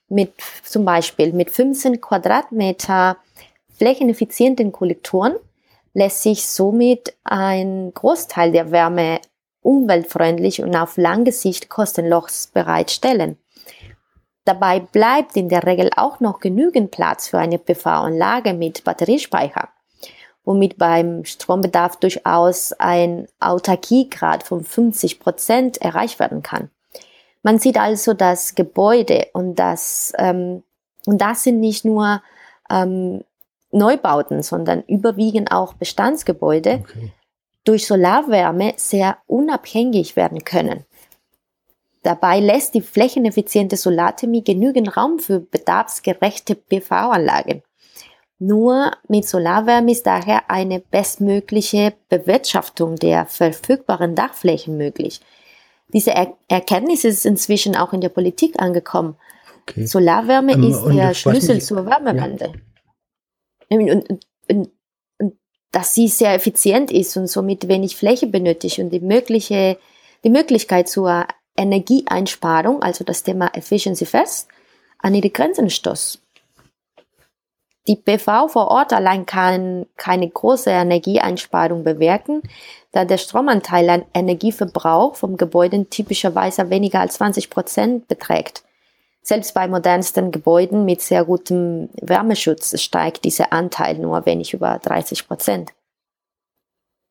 Mit 0.08 0.32
zum 0.64 0.84
Beispiel 0.84 1.32
mit 1.32 1.48
15 1.48 2.00
Quadratmeter 2.00 3.18
flächeneffizienten 3.78 4.72
Kollektoren 4.72 5.36
lässt 5.92 6.24
sich 6.24 6.44
somit 6.44 7.14
ein 7.22 7.92
Großteil 7.94 8.50
der 8.50 8.72
Wärme 8.72 9.20
umweltfreundlich 9.62 10.60
und 10.60 10.74
auf 10.74 10.96
lange 10.96 11.30
Sicht 11.30 11.68
kostenlos 11.68 12.48
bereitstellen. 12.52 13.38
Dabei 14.44 14.80
bleibt 14.80 15.36
in 15.36 15.48
der 15.48 15.64
Regel 15.64 15.90
auch 15.94 16.18
noch 16.18 16.40
genügend 16.40 16.90
Platz 16.90 17.28
für 17.28 17.38
eine 17.38 17.60
PV-Anlage 17.60 18.54
mit 18.54 18.82
Batteriespeicher 18.82 19.68
womit 20.44 20.76
beim 20.78 21.24
Strombedarf 21.24 21.96
durchaus 21.96 22.72
ein 22.72 23.26
Autarkiegrad 23.40 24.42
von 24.42 24.62
50 24.62 25.20
Prozent 25.20 25.78
erreicht 25.78 26.18
werden 26.18 26.42
kann. 26.42 26.70
Man 27.42 27.58
sieht 27.58 27.78
also 27.78 28.14
das 28.14 28.54
Gebäude 28.54 29.28
und 29.32 29.56
das, 29.56 30.12
ähm, 30.18 30.62
und 31.06 31.20
das 31.20 31.42
sind 31.42 31.60
nicht 31.60 31.84
nur 31.84 32.22
ähm, 32.70 33.22
Neubauten, 33.70 34.42
sondern 34.42 34.82
überwiegend 34.86 35.50
auch 35.52 35.74
Bestandsgebäude, 35.74 36.82
okay. 36.82 37.12
durch 37.64 37.86
Solarwärme 37.86 38.74
sehr 38.76 39.18
unabhängig 39.26 40.16
werden 40.16 40.44
können. 40.44 40.84
Dabei 42.02 42.38
lässt 42.38 42.74
die 42.74 42.82
flächeneffiziente 42.82 43.76
Solarthermie 43.76 44.44
genügend 44.44 44.96
Raum 44.96 45.18
für 45.18 45.40
bedarfsgerechte 45.40 46.54
PV-Anlagen. 46.54 47.62
Nur 48.46 48.92
mit 49.08 49.26
Solarwärme 49.26 49.90
ist 49.92 50.06
daher 50.06 50.50
eine 50.50 50.78
bestmögliche 50.78 51.94
Bewirtschaftung 52.10 52.96
der 52.96 53.24
verfügbaren 53.24 54.14
Dachflächen 54.14 54.76
möglich. 54.76 55.22
Diese 55.88 56.10
er 56.10 56.36
Erkenntnis 56.48 57.04
ist 57.04 57.24
inzwischen 57.24 57.74
auch 57.74 57.94
in 57.94 58.02
der 58.02 58.10
Politik 58.10 58.60
angekommen. 58.60 59.16
Okay. 59.62 59.86
Solarwärme 59.86 60.52
ähm, 60.52 60.64
ist 60.64 60.84
der 60.84 61.14
Schlüssel 61.14 61.62
zur 61.62 61.86
Wärmewende. 61.86 62.52
Ja. 63.70 63.78
Und, 63.78 63.90
und, 63.90 64.10
und, 64.50 64.70
und, 65.18 65.38
dass 65.70 65.94
sie 65.94 66.08
sehr 66.08 66.34
effizient 66.34 66.90
ist 66.90 67.16
und 67.16 67.28
somit 67.28 67.66
wenig 67.68 67.96
Fläche 67.96 68.26
benötigt 68.26 68.78
und 68.78 68.90
die 68.90 69.00
mögliche, 69.00 69.78
die 70.22 70.30
Möglichkeit 70.30 70.90
zur 70.90 71.26
Energieeinsparung, 71.56 72.82
also 72.82 73.04
das 73.04 73.22
Thema 73.22 73.46
Efficiency 73.54 74.04
First, 74.04 74.48
an 74.98 75.14
ihre 75.14 75.30
Grenzen 75.30 75.70
stoß. 75.70 76.23
Die 77.86 77.96
PV 77.96 78.48
vor 78.48 78.68
Ort 78.68 78.92
allein 78.94 79.26
kann 79.26 79.86
keine 79.96 80.28
große 80.28 80.70
Energieeinsparung 80.70 81.84
bewirken, 81.84 82.42
da 82.92 83.04
der 83.04 83.18
Stromanteil 83.18 83.90
an 83.90 84.04
Energieverbrauch 84.14 85.16
vom 85.16 85.36
Gebäude 85.36 85.84
typischerweise 85.90 86.70
weniger 86.70 87.00
als 87.00 87.14
20 87.14 87.50
Prozent 87.50 88.08
beträgt. 88.08 88.64
Selbst 89.20 89.54
bei 89.54 89.68
modernsten 89.68 90.32
Gebäuden 90.32 90.84
mit 90.84 91.00
sehr 91.02 91.24
gutem 91.24 91.90
Wärmeschutz 92.00 92.80
steigt 92.80 93.24
dieser 93.24 93.52
Anteil 93.52 93.98
nur 93.98 94.24
wenig 94.26 94.54
über 94.54 94.78
30 94.78 95.26
Prozent. 95.26 95.72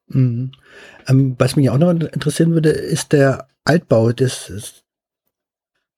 Mhm. 0.08 0.52
Ähm, 1.08 1.36
was 1.38 1.56
mich 1.56 1.70
auch 1.70 1.78
noch 1.78 1.90
interessieren 1.90 2.54
würde, 2.54 2.70
ist 2.70 3.14
der 3.14 3.48
Altbau 3.64 4.12
des 4.12 4.84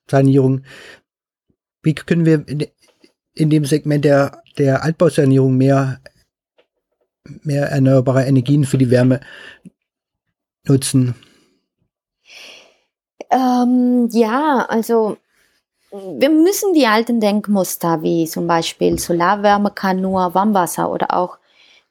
Sanierung. 0.09 0.63
Wie 1.81 1.95
können 1.95 2.25
wir 2.25 2.45
in, 3.35 3.49
dem 3.49 3.65
Segment 3.65 4.05
der 4.05 4.41
der 4.57 4.83
Altbausanierung 4.83 5.55
mehr, 5.55 5.99
mehr 7.43 7.67
erneuerbare 7.67 8.25
Energien 8.25 8.65
für 8.65 8.77
die 8.77 8.89
Wärme 8.89 9.19
nutzen? 10.67 11.15
Ähm, 13.29 14.09
ja, 14.11 14.65
also 14.69 15.17
wir 15.91 16.29
müssen 16.29 16.73
die 16.73 16.87
alten 16.87 17.19
Denkmuster 17.19 18.01
wie 18.01 18.25
zum 18.27 18.47
Beispiel 18.47 18.99
Solarwärme 18.99 19.71
kann 19.71 20.01
nur 20.01 20.33
Warmwasser 20.33 20.89
oder 20.91 21.13
auch 21.13 21.37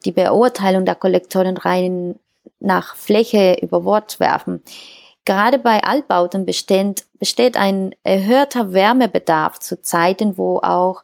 die 0.04 0.12
Beurteilung 0.12 0.84
der 0.84 0.94
Kollektoren 0.94 1.56
rein 1.56 2.16
nach 2.60 2.96
Fläche 2.96 3.58
über 3.62 3.80
Bord 3.80 4.20
werfen. 4.20 4.62
Gerade 5.24 5.58
bei 5.58 5.82
Altbauten 5.82 6.44
besteht, 6.44 7.06
besteht 7.18 7.56
ein 7.56 7.94
erhöhter 8.02 8.74
Wärmebedarf 8.74 9.58
zu 9.58 9.80
Zeiten, 9.80 10.36
wo 10.36 10.58
auch 10.58 11.02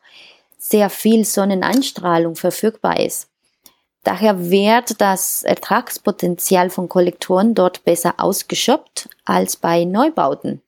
sehr 0.60 0.90
viel 0.90 1.24
Sonneneinstrahlung 1.24 2.36
verfügbar 2.36 3.00
ist. 3.00 3.28
Daher 4.04 4.50
wird 4.50 5.00
das 5.00 5.42
Ertragspotenzial 5.42 6.70
von 6.70 6.88
Kollektoren 6.88 7.54
dort 7.54 7.84
besser 7.84 8.14
ausgeschöpft 8.18 9.08
als 9.24 9.56
bei 9.56 9.84
Neubauten. 9.84 10.62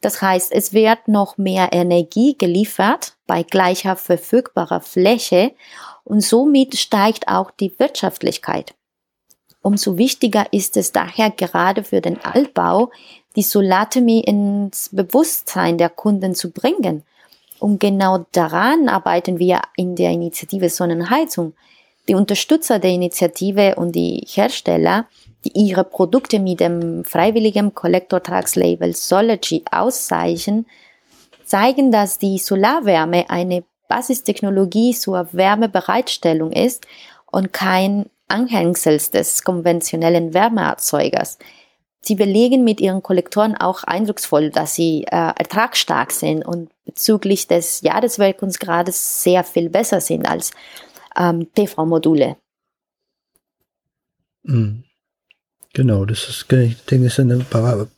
Das 0.00 0.20
heißt, 0.20 0.52
es 0.52 0.74
wird 0.74 1.08
noch 1.08 1.38
mehr 1.38 1.72
Energie 1.72 2.36
geliefert 2.36 3.16
bei 3.26 3.42
gleicher 3.42 3.96
verfügbarer 3.96 4.82
Fläche 4.82 5.52
und 6.04 6.20
somit 6.20 6.76
steigt 6.76 7.28
auch 7.28 7.50
die 7.50 7.78
Wirtschaftlichkeit. 7.78 8.74
Umso 9.62 9.96
wichtiger 9.96 10.52
ist 10.52 10.76
es 10.76 10.92
daher 10.92 11.30
gerade 11.30 11.84
für 11.84 12.02
den 12.02 12.22
Altbau, 12.22 12.90
die 13.36 13.42
Solarthermie 13.42 14.20
ins 14.20 14.90
Bewusstsein 14.92 15.78
der 15.78 15.88
Kunden 15.88 16.34
zu 16.34 16.50
bringen. 16.50 17.02
Und 17.64 17.80
genau 17.80 18.26
daran 18.32 18.90
arbeiten 18.90 19.38
wir 19.38 19.62
in 19.74 19.96
der 19.96 20.10
Initiative 20.10 20.68
Sonnenheizung. 20.68 21.54
Die 22.08 22.14
Unterstützer 22.14 22.78
der 22.78 22.90
Initiative 22.90 23.76
und 23.76 23.92
die 23.92 24.22
Hersteller, 24.28 25.06
die 25.46 25.52
ihre 25.54 25.84
Produkte 25.84 26.40
mit 26.40 26.60
dem 26.60 27.06
freiwilligen 27.06 27.74
Kollektortragslabel 27.74 28.94
Sology 28.94 29.64
auszeichnen, 29.70 30.66
zeigen, 31.46 31.90
dass 31.90 32.18
die 32.18 32.36
Solarwärme 32.36 33.30
eine 33.30 33.64
Basistechnologie 33.88 34.92
zur 34.92 35.26
Wärmebereitstellung 35.32 36.52
ist 36.52 36.86
und 37.32 37.54
kein 37.54 38.10
Anhängsel 38.28 38.98
des 38.98 39.42
konventionellen 39.42 40.34
Wärmeerzeugers. 40.34 41.38
Sie 42.04 42.16
belegen 42.16 42.64
mit 42.64 42.82
ihren 42.82 43.02
Kollektoren 43.02 43.56
auch 43.56 43.82
eindrucksvoll, 43.84 44.50
dass 44.50 44.74
sie 44.74 45.04
äh, 45.04 45.10
ertragsstark 45.10 46.12
sind 46.12 46.44
und 46.44 46.70
bezüglich 46.84 47.46
des 47.46 47.80
Jahreswirkungsgrades 47.80 49.22
sehr 49.22 49.42
viel 49.42 49.70
besser 49.70 50.02
sind 50.02 50.26
als 50.28 50.50
ähm, 51.16 51.46
PV-Module. 51.54 52.36
Mhm. 54.42 54.84
Genau, 55.72 56.04
das 56.04 56.28
ist, 56.28 56.52
ich 56.52 56.84
denke, 56.84 57.08
sind 57.08 57.32
ein 57.32 57.44
paar 57.46 57.88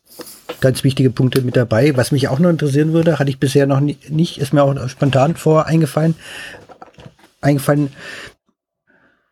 ganz 0.60 0.84
wichtige 0.84 1.10
Punkte 1.10 1.42
mit 1.42 1.56
dabei. 1.56 1.96
Was 1.96 2.12
mich 2.12 2.28
auch 2.28 2.38
noch 2.38 2.48
interessieren 2.48 2.92
würde, 2.92 3.18
hatte 3.18 3.30
ich 3.30 3.40
bisher 3.40 3.66
noch 3.66 3.80
nicht, 3.80 4.38
ist 4.38 4.52
mir 4.52 4.62
auch 4.62 4.88
spontan 4.88 5.36
vor 5.36 5.66
eingefallen, 5.66 6.14
eingefallen, 7.40 7.90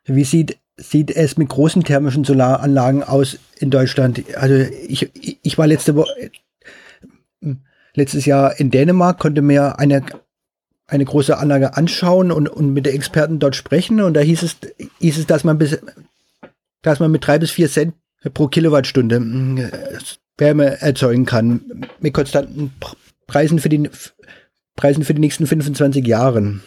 wie 0.05 0.25
sieht 0.25 0.59
sieht 0.77 1.11
es 1.11 1.37
mit 1.37 1.49
großen 1.49 1.85
thermischen 1.85 2.25
Solaranlagen 2.25 3.03
aus 3.03 3.39
in 3.59 3.71
Deutschland? 3.71 4.23
Also 4.37 4.55
ich, 4.55 5.11
ich 5.43 5.59
war 5.59 5.67
letzte 5.67 5.95
Woche, 5.95 6.31
letztes 7.95 8.27
Jahr 8.27 8.59
in 8.59 8.71
Dänemark, 8.71 9.19
konnte 9.19 9.43
mir 9.43 9.79
eine, 9.79 10.05
eine 10.87 11.05
große 11.05 11.37
Anlage 11.39 11.77
anschauen 11.77 12.33
und, 12.33 12.49
und 12.49 12.73
mit 12.73 12.87
den 12.87 12.95
Experten 12.95 13.39
dort 13.39 13.57
sprechen 13.57 14.01
und 14.01 14.15
da 14.15 14.21
hieß 14.21 14.43
es, 14.43 14.57
hieß 14.99 15.19
es, 15.19 15.27
dass 15.27 15.45
man 15.45 15.59
bis, 15.59 15.79
dass 16.83 17.01
man 17.01 17.11
mit 17.11 17.27
drei 17.27 17.39
bis 17.39 17.51
vier 17.51 17.69
Cent 17.69 17.95
pro 18.33 18.49
Kilowattstunde 18.49 19.17
äh, 19.17 19.99
Wärme 20.39 20.81
erzeugen 20.81 21.27
kann 21.27 21.87
mit 22.01 22.15
konstanten 22.15 22.73
Preisen 23.27 23.61
für 23.61 23.69
die 23.69 23.89
Preisen 24.77 25.05
für 25.05 25.15
die 25.15 25.21
nächsten 25.21 25.47
25 25.47 26.05
Jahre. 26.05 26.61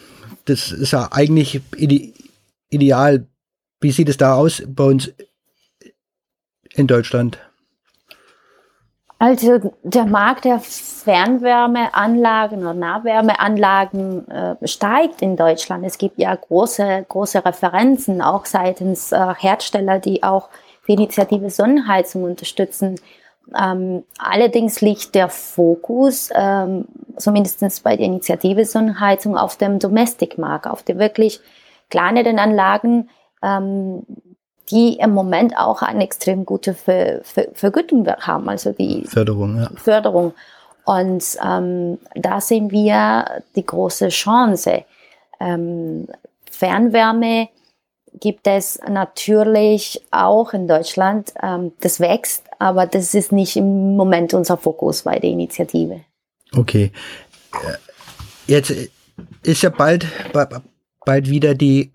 Das 0.46 0.72
ist 0.72 0.92
ja 0.92 1.08
eigentlich 1.12 1.60
ide 1.76 2.14
ideal 2.70 3.26
wie 3.80 3.92
sieht 3.92 4.08
es 4.08 4.16
da 4.16 4.34
aus 4.34 4.62
bei 4.66 4.84
uns 4.84 5.12
in 6.74 6.86
Deutschland? 6.86 7.38
Also 9.20 9.72
der 9.82 10.06
Markt 10.06 10.44
der 10.44 10.60
Fernwärmeanlagen 10.60 12.60
oder 12.60 12.74
Nahwärmeanlagen 12.74 14.28
äh, 14.28 14.68
steigt 14.68 15.22
in 15.22 15.36
Deutschland. 15.36 15.84
Es 15.84 15.98
gibt 15.98 16.20
ja 16.20 16.32
große, 16.34 17.04
große 17.08 17.44
Referenzen, 17.44 18.22
auch 18.22 18.46
seitens 18.46 19.10
äh, 19.10 19.34
Hersteller, 19.36 19.98
die 19.98 20.22
auch 20.22 20.48
die 20.86 20.92
Initiative 20.92 21.50
Sonnenheizung 21.50 22.22
unterstützen. 22.22 23.00
Ähm, 23.58 24.04
allerdings 24.18 24.80
liegt 24.82 25.16
der 25.16 25.28
Fokus, 25.28 26.30
ähm, 26.32 26.84
zumindest 27.16 27.82
bei 27.82 27.96
der 27.96 28.06
Initiative 28.06 28.64
Sonnenheizung, 28.64 29.36
auf 29.36 29.56
dem 29.56 29.80
Domestic-Markt, 29.80 30.68
auf 30.68 30.84
die 30.84 30.96
wirklich 30.96 31.40
kleineren 31.90 32.38
Anlagen, 32.38 33.08
ähm, 33.42 34.02
die 34.70 34.98
im 34.98 35.10
Moment 35.10 35.56
auch 35.56 35.82
eine 35.82 36.04
extrem 36.04 36.44
gute 36.44 36.74
Ver 36.74 37.20
Ver 37.22 37.48
Vergütung 37.54 38.06
haben, 38.06 38.48
also 38.48 38.72
die 38.72 39.04
Förderung. 39.06 39.58
Ja. 39.58 39.70
Förderung. 39.76 40.34
Und 40.84 41.24
ähm, 41.44 41.98
da 42.14 42.40
sehen 42.40 42.70
wir 42.70 43.42
die 43.54 43.64
große 43.64 44.08
Chance. 44.08 44.84
Ähm, 45.40 46.08
Fernwärme 46.50 47.48
gibt 48.20 48.46
es 48.46 48.80
natürlich 48.88 50.02
auch 50.10 50.52
in 50.52 50.66
Deutschland. 50.66 51.32
Ähm, 51.42 51.72
das 51.80 52.00
wächst, 52.00 52.44
aber 52.58 52.86
das 52.86 53.14
ist 53.14 53.32
nicht 53.32 53.56
im 53.56 53.96
Moment 53.96 54.34
unser 54.34 54.56
Fokus 54.56 55.02
bei 55.02 55.18
der 55.18 55.30
Initiative. 55.30 56.00
Okay. 56.56 56.90
Äh, 57.52 57.76
jetzt 58.46 58.72
ist 59.42 59.62
ja 59.62 59.70
bald, 59.70 60.06
bald 61.04 61.28
wieder 61.28 61.54
die 61.54 61.92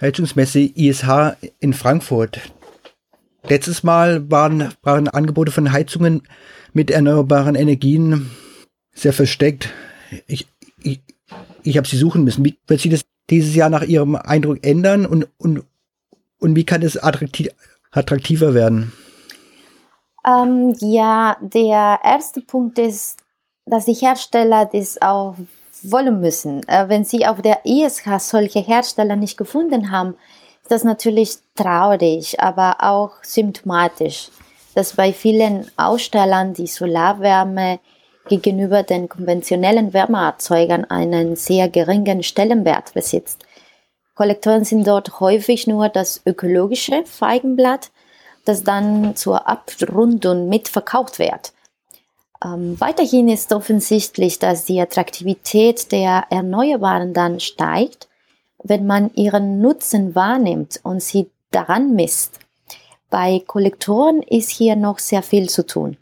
Heizungsmesse 0.00 0.60
ISH 0.60 1.36
in 1.60 1.72
Frankfurt. 1.72 2.40
Letztes 3.48 3.82
Mal 3.82 4.30
waren, 4.30 4.72
waren 4.82 5.08
Angebote 5.08 5.52
von 5.52 5.72
Heizungen 5.72 6.22
mit 6.72 6.90
erneuerbaren 6.90 7.54
Energien 7.54 8.30
sehr 8.92 9.12
versteckt. 9.12 9.70
Ich, 10.26 10.46
ich, 10.82 11.00
ich 11.62 11.76
habe 11.76 11.86
sie 11.86 11.96
suchen 11.96 12.24
müssen. 12.24 12.44
Wie 12.44 12.56
wird 12.66 12.80
sich 12.80 12.90
das 12.90 13.04
dieses 13.30 13.54
Jahr 13.54 13.70
nach 13.70 13.82
Ihrem 13.82 14.16
Eindruck 14.16 14.64
ändern 14.64 15.06
und, 15.06 15.28
und, 15.38 15.64
und 16.40 16.56
wie 16.56 16.64
kann 16.64 16.82
es 16.82 17.02
attraktiv, 17.02 17.48
attraktiver 17.90 18.54
werden? 18.54 18.92
Ähm, 20.26 20.74
ja, 20.80 21.36
der 21.40 22.00
erste 22.02 22.40
Punkt 22.40 22.78
ist, 22.78 23.18
dass 23.66 23.86
die 23.86 23.94
Hersteller 23.94 24.68
das 24.70 25.00
auch 25.00 25.36
wollen 25.90 26.20
müssen. 26.20 26.66
Äh, 26.68 26.88
wenn 26.88 27.04
sie 27.04 27.26
auf 27.26 27.42
der 27.42 27.64
ISH 27.64 28.02
solche 28.18 28.60
Hersteller 28.60 29.16
nicht 29.16 29.36
gefunden 29.36 29.90
haben, 29.90 30.16
ist 30.62 30.70
das 30.70 30.84
natürlich 30.84 31.36
traurig, 31.54 32.40
aber 32.40 32.76
auch 32.80 33.22
symptomatisch, 33.22 34.30
dass 34.74 34.94
bei 34.94 35.12
vielen 35.12 35.70
Ausstellern 35.76 36.54
die 36.54 36.66
Solarwärme 36.66 37.80
gegenüber 38.28 38.82
den 38.82 39.08
konventionellen 39.08 39.92
Wärmeerzeugern 39.92 40.84
einen 40.86 41.36
sehr 41.36 41.68
geringen 41.68 42.22
Stellenwert 42.22 42.94
besitzt. 42.94 43.44
Kollektoren 44.14 44.64
sind 44.64 44.86
dort 44.86 45.20
häufig 45.20 45.66
nur 45.66 45.88
das 45.88 46.22
ökologische 46.24 47.04
Feigenblatt, 47.04 47.90
das 48.44 48.62
dann 48.62 49.16
zur 49.16 49.48
Abrundung 49.48 50.48
mitverkauft 50.48 51.18
wird. 51.18 51.52
Ähm, 52.44 52.78
weiterhin 52.80 53.28
ist 53.28 53.52
offensichtlich, 53.52 54.38
dass 54.38 54.66
die 54.66 54.80
Attraktivität 54.80 55.90
der 55.92 56.26
Erneuerbaren 56.30 57.14
dann 57.14 57.40
steigt, 57.40 58.08
wenn 58.62 58.86
man 58.86 59.10
ihren 59.14 59.60
Nutzen 59.60 60.14
wahrnimmt 60.14 60.80
und 60.82 61.02
sie 61.02 61.30
daran 61.50 61.94
misst. 61.94 62.40
Bei 63.10 63.42
Kollektoren 63.46 64.22
ist 64.22 64.50
hier 64.50 64.76
noch 64.76 64.98
sehr 64.98 65.22
viel 65.22 65.48
zu 65.48 65.66
tun. 65.66 65.96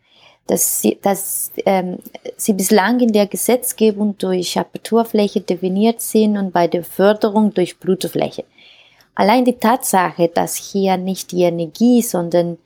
Dass 0.47 0.81
sie, 0.81 0.99
dass, 1.01 1.53
ähm, 1.65 1.99
sie 2.37 2.53
bislang 2.53 2.99
in 3.01 3.13
der 3.13 3.27
Gesetzgebung 3.27 4.19
durch 4.19 4.59
Aperturfläche 4.59 5.41
definiert 5.41 6.01
sind 6.01 6.37
und 6.37 6.53
bei 6.53 6.67
der 6.67 6.83
Förderung 6.83 7.55
durch 7.55 7.79
Bruttofläche. 7.79 8.45
Allein 9.15 9.45
die 9.45 9.59
Tatsache, 9.59 10.29
dass 10.29 10.57
hier 10.57 10.97
nicht 10.97 11.33
die 11.33 11.43
Energie, 11.43 12.03
sondern 12.03 12.59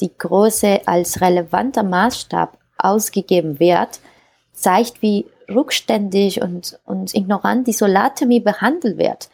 die 0.00 0.10
Größe 0.16 0.80
als 0.86 1.20
relevanter 1.20 1.82
Maßstab 1.82 2.57
ausgegeben 2.78 3.60
wird, 3.60 4.00
zeigt, 4.52 5.02
wie 5.02 5.26
rückständig 5.48 6.42
und, 6.42 6.78
und 6.84 7.14
ignorant 7.14 7.66
die 7.66 7.72
Solarthermie 7.72 8.40
behandelt 8.40 8.98
wird. 8.98 9.28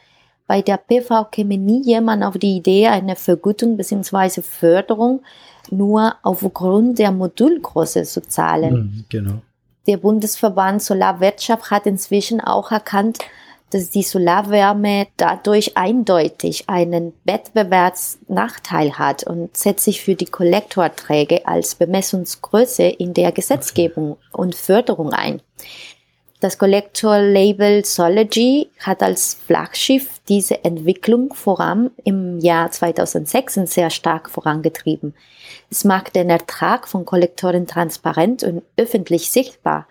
Bei 0.47 0.61
der 0.61 0.77
PV 0.77 1.25
käme 1.31 1.57
nie 1.57 1.83
jemand 1.83 2.23
auf 2.23 2.37
die 2.37 2.57
Idee, 2.57 2.89
eine 2.89 3.17
Vergütung 3.17 3.77
bzw. 3.77 4.43
Förderung 4.43 5.23
nur 5.71 6.15
aufgrund 6.23 6.99
der 6.99 7.13
Modulgröße 7.13 8.03
zu 8.03 8.21
zahlen. 8.23 8.75
Mhm, 8.75 9.05
genau. 9.09 9.43
Der 9.87 9.97
Bundesverband 9.99 10.83
Solarwirtschaft 10.83 11.71
hat 11.71 11.87
inzwischen 11.87 12.41
auch 12.41 12.73
erkannt, 12.73 13.19
dass 13.75 13.91
die 13.91 14.05
Solarwärme 14.05 15.09
dadurch 15.17 15.77
eindeutig 15.77 16.69
einen 16.69 17.13
Wettbewerbsnachteil 17.25 18.97
hat 18.99 19.25
und 19.25 19.57
setzt 19.57 19.85
sich 19.85 20.01
für 20.01 20.15
die 20.15 20.27
Kollektorträge 20.27 21.49
als 21.49 21.75
Bemessungsgröße 21.75 22.85
in 22.85 23.15
der 23.15 23.33
Gesetzgebung 23.33 24.17
und 24.31 24.55
Förderung 24.55 25.13
ein. 25.13 25.43
Das 26.39 26.57
Kollektor-Label 26.59 27.85
Sology 27.85 28.69
hat 28.79 29.03
als 29.03 29.35
Flaggschiff 29.35 30.21
diese 30.29 30.63
Entwicklung 30.63 31.35
voran 31.35 31.91
im 32.05 32.39
Jahr 32.39 32.71
2006 32.71 33.55
sehr 33.65 33.91
stark 33.91 34.31
vorangetrieben. 34.31 35.15
Es 35.69 35.83
macht 35.83 36.15
den 36.15 36.31
Ertrag 36.31 36.87
von 36.87 37.05
Kollektoren 37.05 37.67
transparent 37.67 38.45
und 38.45 38.63
öffentlich 38.77 39.33
sichtbar. 39.33 39.89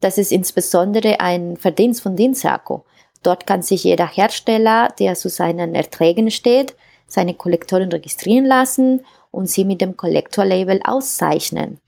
Das 0.00 0.18
ist 0.18 0.30
insbesondere 0.30 1.20
ein 1.20 1.56
Verdienst 1.56 2.02
von 2.02 2.16
Dinsaco. 2.16 2.84
Dort 3.24 3.46
kann 3.46 3.62
sich 3.62 3.82
jeder 3.82 4.06
Hersteller, 4.06 4.88
der 4.98 5.14
zu 5.14 5.28
seinen 5.28 5.74
Erträgen 5.74 6.30
steht, 6.30 6.76
seine 7.06 7.34
Kollektoren 7.34 7.90
registrieren 7.90 8.44
lassen 8.44 9.04
und 9.30 9.48
sie 9.48 9.64
mit 9.64 9.80
dem 9.80 9.96
Kollektorlabel 9.96 10.80
auszeichnen. 10.84 11.80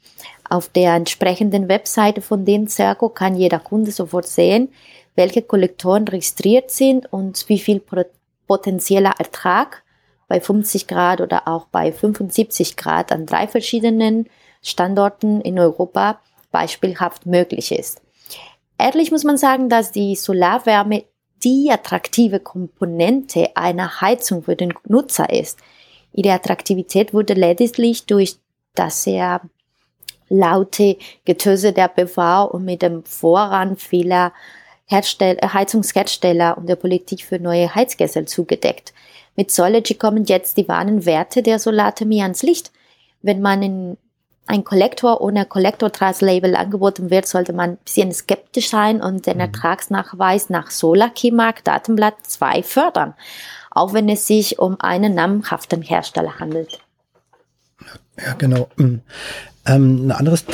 Auf 0.49 0.69
der 0.69 0.95
entsprechenden 0.95 1.69
Webseite 1.69 2.23
von 2.23 2.45
den 2.45 2.69
Circo 2.69 3.11
kann 3.11 3.37
jeder 3.37 3.59
Kunde 3.59 3.91
sofort 3.91 4.27
sehen, 4.27 4.71
welche 5.15 5.43
Kollektoren 5.43 6.09
registriert 6.09 6.71
sind 6.71 7.13
und 7.13 7.49
wie 7.49 7.59
viel 7.59 7.83
potenzieller 8.47 9.15
Ertrag 9.19 9.83
bei 10.29 10.41
50 10.41 10.87
Grad 10.87 11.21
oder 11.21 11.47
auch 11.47 11.67
bei 11.67 11.93
75 11.93 12.77
Grad 12.77 13.13
an 13.13 13.27
drei 13.27 13.47
verschiedenen 13.47 14.29
Standorten 14.63 15.41
in 15.41 15.59
Europa 15.59 16.21
beispielhaft 16.51 17.27
möglich 17.27 17.73
ist. 17.73 18.03
Ehrlich 18.79 19.11
muss 19.11 19.25
man 19.25 19.37
sagen, 19.37 19.69
dass 19.69 19.93
die 19.93 20.17
Solarwärme 20.17 21.05
die 21.47 21.71
attraktive 21.71 22.41
Komponente 22.41 23.57
einer 23.57 24.01
Heizung 24.01 24.43
für 24.43 24.57
den 24.57 24.75
Nutzer 24.89 25.31
ist. 25.31 25.61
Ihre 26.13 26.33
Attraktivität 26.33 27.15
wurde 27.15 27.35
lediglich 27.35 28.05
durch 28.05 28.35
das 28.75 29.05
sehr 29.05 29.41
laute 30.29 30.97
Getöse 31.25 31.73
der 31.73 31.87
BV 31.87 32.51
und 32.51 32.65
mit 32.65 32.83
dem 32.83 33.05
Vorrang 33.05 33.77
vieler 33.77 34.33
Herstell 34.87 35.39
Heizungshersteller 35.41 36.59
und 36.59 36.69
der 36.69 36.75
Politik 36.75 37.23
für 37.23 37.39
neue 37.39 37.73
Heizkessel 37.73 38.27
zugedeckt. 38.27 38.93
Mit 39.37 39.53
Solargy 39.53 39.95
kommen 39.95 40.25
jetzt 40.25 40.57
die 40.57 40.67
wahren 40.67 41.07
Werte 41.07 41.45
der 41.45 41.61
Solarthermie 41.61 42.23
ans 42.23 42.43
Licht. 42.43 42.73
Wenn 43.23 43.41
man 43.41 43.63
in 43.63 43.99
ein 44.47 44.65
Kollektor 44.65 45.21
ohne 45.21 45.45
Kollektortraslabel 45.45 46.55
angeboten 46.55 47.11
wird, 47.11 47.27
sollte 47.27 47.53
man 47.53 47.71
ein 47.71 47.79
bisschen 47.79 48.13
skeptisch 48.13 48.71
sein 48.71 49.01
und 49.01 49.27
den 49.27 49.35
mhm. 49.35 49.41
Ertragsnachweis 49.41 50.51
nach 50.51 50.71
SolarKey-Mark 50.71 51.65
Datenblatt 51.65 52.15
2 52.23 52.63
fördern, 52.63 53.15
auch 53.71 53.93
wenn 53.93 54.09
es 54.09 54.27
sich 54.27 54.59
um 54.59 54.81
einen 54.81 55.15
namhaften 55.15 55.83
Hersteller 55.83 56.39
handelt. 56.39 56.81
Ja, 58.25 58.35
genau. 58.35 58.69
Mhm. 58.77 59.03
Ähm, 59.67 60.07
ein 60.07 60.13
anderes 60.13 60.45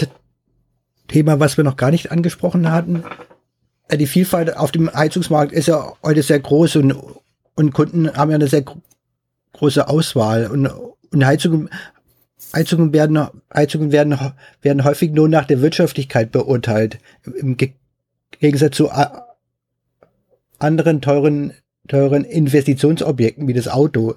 Thema, 1.08 1.38
was 1.38 1.56
wir 1.56 1.64
noch 1.64 1.76
gar 1.76 1.90
nicht 1.90 2.10
angesprochen 2.10 2.72
hatten, 2.72 3.04
äh, 3.88 3.98
die 3.98 4.06
Vielfalt 4.06 4.56
auf 4.56 4.72
dem 4.72 4.92
Heizungsmarkt 4.92 5.52
ist 5.52 5.68
ja 5.68 5.92
heute 6.02 6.22
sehr 6.22 6.40
groß 6.40 6.76
und, 6.76 6.96
und 7.54 7.72
Kunden 7.74 8.12
haben 8.16 8.30
ja 8.30 8.36
eine 8.36 8.48
sehr 8.48 8.64
große 9.52 9.86
Auswahl 9.86 10.46
und, 10.46 10.66
und 10.66 11.24
Heizungen, 11.24 11.68
Heizungen 12.54 12.92
werden, 12.92 13.28
Heizungen 13.54 13.92
werden, 13.92 14.18
werden 14.60 14.84
häufig 14.84 15.12
nur 15.12 15.28
nach 15.28 15.46
der 15.46 15.62
Wirtschaftlichkeit 15.62 16.32
beurteilt. 16.32 16.98
Im 17.24 17.56
Gegensatz 18.38 18.76
zu 18.76 18.90
anderen 20.58 21.00
teuren, 21.00 21.54
teuren 21.88 22.24
Investitionsobjekten 22.24 23.48
wie 23.48 23.54
das 23.54 23.68
Auto. 23.68 24.14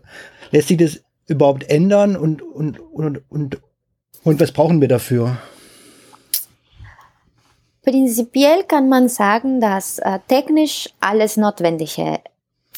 Lässt 0.51 0.67
sich 0.67 0.77
das 0.77 1.01
überhaupt 1.27 1.69
ändern 1.69 2.15
und, 2.15 2.41
und, 2.41 2.79
und, 2.79 3.21
und, 3.29 3.61
und 4.23 4.39
was 4.39 4.51
brauchen 4.51 4.81
wir 4.81 4.87
dafür? 4.87 5.37
Prinzipiell 7.83 8.63
kann 8.63 8.89
man 8.89 9.09
sagen, 9.09 9.61
dass 9.61 9.99
äh, 9.99 10.19
technisch 10.27 10.89
alles 10.99 11.37
Notwendige 11.37 12.19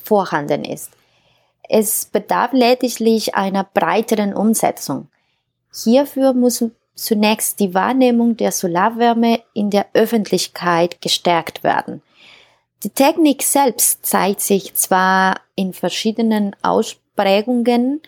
vorhanden 0.04 0.66
ist. 0.66 0.92
Es 1.70 2.06
bedarf 2.06 2.52
lediglich 2.54 3.36
einer 3.36 3.64
breiteren 3.64 4.34
Umsetzung. 4.34 5.08
Hierfür 5.73 6.34
muss 6.34 6.63
zunächst 6.95 7.60
die 7.60 7.73
Wahrnehmung 7.73 8.38
der 8.38 8.51
Solarwärme 8.51 9.41
in 9.53 9.69
der 9.69 9.88
Öffentlichkeit 9.93 11.01
gestärkt 11.01 11.63
werden. 11.63 12.01
Die 12.84 12.89
Technik 12.89 13.43
selbst 13.43 14.06
zeigt 14.06 14.41
sich 14.41 14.73
zwar 14.75 15.41
in 15.56 15.73
verschiedenen 15.73 16.56
Ausprägungen, 16.62 18.01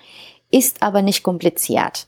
ist 0.51 0.81
aber 0.81 1.01
nicht 1.01 1.23
kompliziert. 1.23 2.07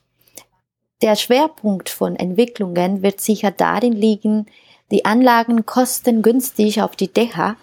Der 1.02 1.16
Schwerpunkt 1.16 1.90
von 1.90 2.16
Entwicklungen 2.16 3.02
wird 3.02 3.22
sicher 3.22 3.50
darin 3.50 3.94
liegen, 3.94 4.46
die 4.92 5.06
Anlagen 5.06 5.66
kostengünstig 5.66 6.82
auf 6.82 6.96
die 6.96 7.12
Dächer 7.12 7.56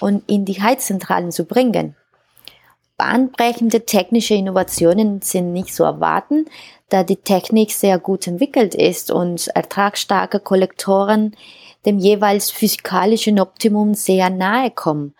und 0.00 0.28
in 0.30 0.44
die 0.44 0.62
Heizzentralen 0.62 1.32
zu 1.32 1.44
bringen. 1.44 1.94
Bahnbrechende 2.96 3.84
technische 3.84 4.34
Innovationen 4.34 5.20
sind 5.20 5.52
nicht 5.52 5.74
zu 5.74 5.84
erwarten, 5.84 6.46
da 6.88 7.02
die 7.02 7.16
Technik 7.16 7.72
sehr 7.72 7.98
gut 7.98 8.26
entwickelt 8.26 8.74
ist 8.74 9.10
und 9.10 9.48
ertragsstarke 9.48 10.40
Kollektoren 10.40 11.36
dem 11.84 11.98
jeweils 11.98 12.50
physikalischen 12.50 13.40
Optimum 13.40 13.94
sehr 13.94 14.28
nahe 14.30 14.70
kommen. 14.70 15.14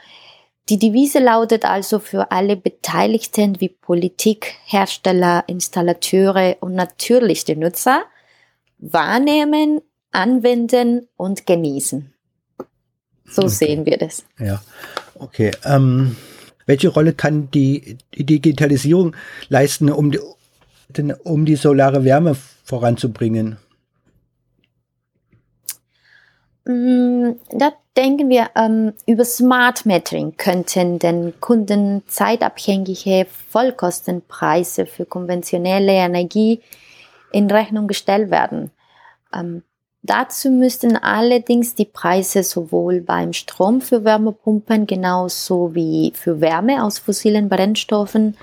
Die 0.68 0.78
Devise 0.78 1.20
lautet 1.20 1.64
also 1.64 2.00
für 2.00 2.32
alle 2.32 2.56
Beteiligten 2.56 3.60
wie 3.60 3.68
Politik, 3.68 4.56
Hersteller, 4.64 5.44
Installateure 5.46 6.56
und 6.60 6.74
natürlich 6.74 7.44
die 7.44 7.54
Nutzer, 7.54 8.02
wahrnehmen, 8.78 9.80
anwenden 10.10 11.06
und 11.16 11.46
genießen. 11.46 12.12
So 13.26 13.42
okay. 13.42 13.50
sehen 13.50 13.86
wir 13.86 13.96
das. 13.96 14.24
Ja, 14.40 14.60
okay. 15.18 15.52
Ähm, 15.64 16.16
welche 16.66 16.88
Rolle 16.88 17.12
kann 17.12 17.48
die, 17.52 17.98
die 18.14 18.24
Digitalisierung 18.24 19.14
leisten, 19.48 19.90
um 19.90 20.12
um 21.24 21.44
die 21.44 21.56
solare 21.56 22.04
Wärme 22.04 22.36
voranzubringen? 22.64 23.58
Mm, 26.64 27.32
da 27.52 27.72
denken 27.96 28.28
wir, 28.28 28.50
ähm, 28.56 28.92
über 29.06 29.24
Smart 29.24 29.86
Metering 29.86 30.36
könnten 30.36 30.98
den 30.98 31.40
Kunden 31.40 32.02
zeitabhängige 32.06 33.26
Vollkostenpreise 33.50 34.86
für 34.86 35.06
konventionelle 35.06 35.92
Energie 35.92 36.60
in 37.32 37.50
Rechnung 37.50 37.86
gestellt 37.86 38.30
werden. 38.30 38.70
Ähm, 39.32 39.62
Dazu 40.06 40.50
müssten 40.50 40.96
allerdings 40.96 41.74
die 41.74 41.84
Preise 41.84 42.44
sowohl 42.44 43.00
beim 43.00 43.32
Strom 43.32 43.80
für 43.80 44.04
Wärmepumpen 44.04 44.86
genauso 44.86 45.74
wie 45.74 46.12
für 46.14 46.40
Wärme 46.40 46.84
aus 46.84 47.00
fossilen 47.00 47.48
Brennstoffen 47.48 48.36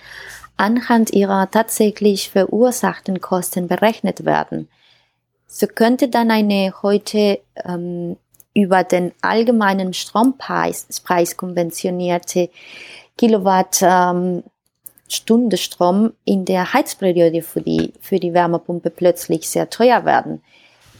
anhand 0.58 1.12
ihrer 1.12 1.50
tatsächlich 1.50 2.30
verursachten 2.30 3.22
Kosten 3.22 3.68
berechnet 3.68 4.26
werden. 4.26 4.70
So 5.48 5.68
könnte 5.68 6.08
dann 6.08 6.32
eine 6.32 6.74
heute 6.82 7.40
ähm, 7.64 8.18
über 8.54 8.84
den 8.84 9.14
allgemeinen 9.22 9.94
Strompreis 9.94 10.88
Preis 11.04 11.38
konventionierte 11.38 12.50
Kilowatt 13.18 13.80
ähm, 13.82 14.44
Strom 15.10 16.14
in 16.26 16.46
der 16.46 16.74
Heizperiode 16.74 17.42
für 17.42 17.62
die, 17.62 17.94
für 18.00 18.20
die 18.20 18.34
Wärmepumpe 18.34 18.90
plötzlich 18.90 19.50
sehr 19.50 19.70
teuer 19.70 20.06
werden. 20.06 20.42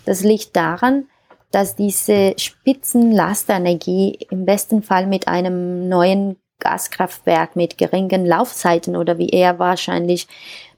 Das 0.06 0.24
liegt 0.24 0.56
daran, 0.56 1.08
dass 1.52 1.76
diese 1.76 2.34
Spitzenlastenergie 2.38 4.28
im 4.30 4.46
besten 4.46 4.84
Fall 4.84 5.08
mit 5.08 5.28
einem 5.28 5.88
neuen 5.88 6.38
Gaskraftwerk 6.60 7.56
mit 7.56 7.78
geringen 7.78 8.26
Laufzeiten 8.26 8.96
oder 8.96 9.18
wie 9.18 9.30
eher 9.30 9.60
wahrscheinlich 9.60 10.28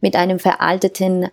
mit 0.01 0.15
einem 0.15 0.39
veralteten 0.39 1.29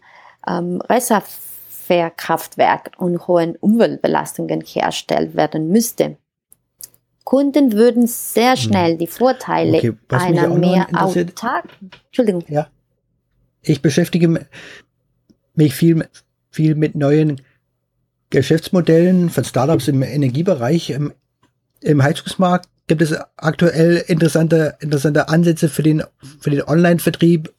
ähm, 0.46 0.83
Reservekraftwerk 0.83 2.92
und 2.98 3.26
hohen 3.26 3.57
Umweltbelastungen 3.57 4.61
hergestellt 4.61 5.35
werden 5.35 5.68
müsste. 5.68 6.18
Kunden 7.24 7.72
würden 7.72 8.07
sehr 8.07 8.52
hm. 8.52 8.57
schnell 8.57 8.98
die 8.98 9.07
Vorteile 9.07 9.78
okay, 9.78 9.92
einer 10.09 10.48
mehr 10.48 10.87
autark. 10.92 11.64
Entschuldigung. 12.07 12.44
Ja. 12.48 12.68
Ich 13.62 13.81
beschäftige 13.81 14.46
mich 15.55 15.74
viel, 15.74 16.09
viel 16.50 16.74
mit 16.74 16.94
neuen 16.94 17.40
Geschäftsmodellen 18.31 19.31
von 19.31 19.44
Startups 19.44 19.88
im 19.88 20.02
Energiebereich. 20.02 20.90
Im, 20.90 21.12
im 21.81 22.02
Heizungsmarkt 22.02 22.68
gibt 22.92 23.00
es 23.00 23.16
aktuell 23.38 24.05
interessante, 24.07 24.76
interessante 24.81 25.31
Ansätze 25.31 25.70
für 25.70 25.83
den, 25.83 26.02
für 26.40 26.50
den 26.50 26.62
Online-Vertrieb 26.62 27.50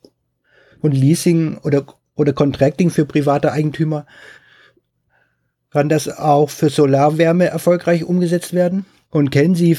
und 0.82 0.92
Leasing 0.92 1.58
oder, 1.64 1.88
oder 2.16 2.34
Contracting 2.34 2.92
für 2.92 3.06
private 3.06 3.52
Eigentümer. 3.52 4.06
Kann 5.72 5.90
das 5.90 6.08
auch 6.08 6.52
für 6.52 6.70
Solarwärme 6.70 7.48
erfolgreich 7.48 8.04
umgesetzt 8.04 8.54
werden? 8.54 8.86
Und 9.10 9.32
kennen 9.32 9.56
Sie 9.56 9.76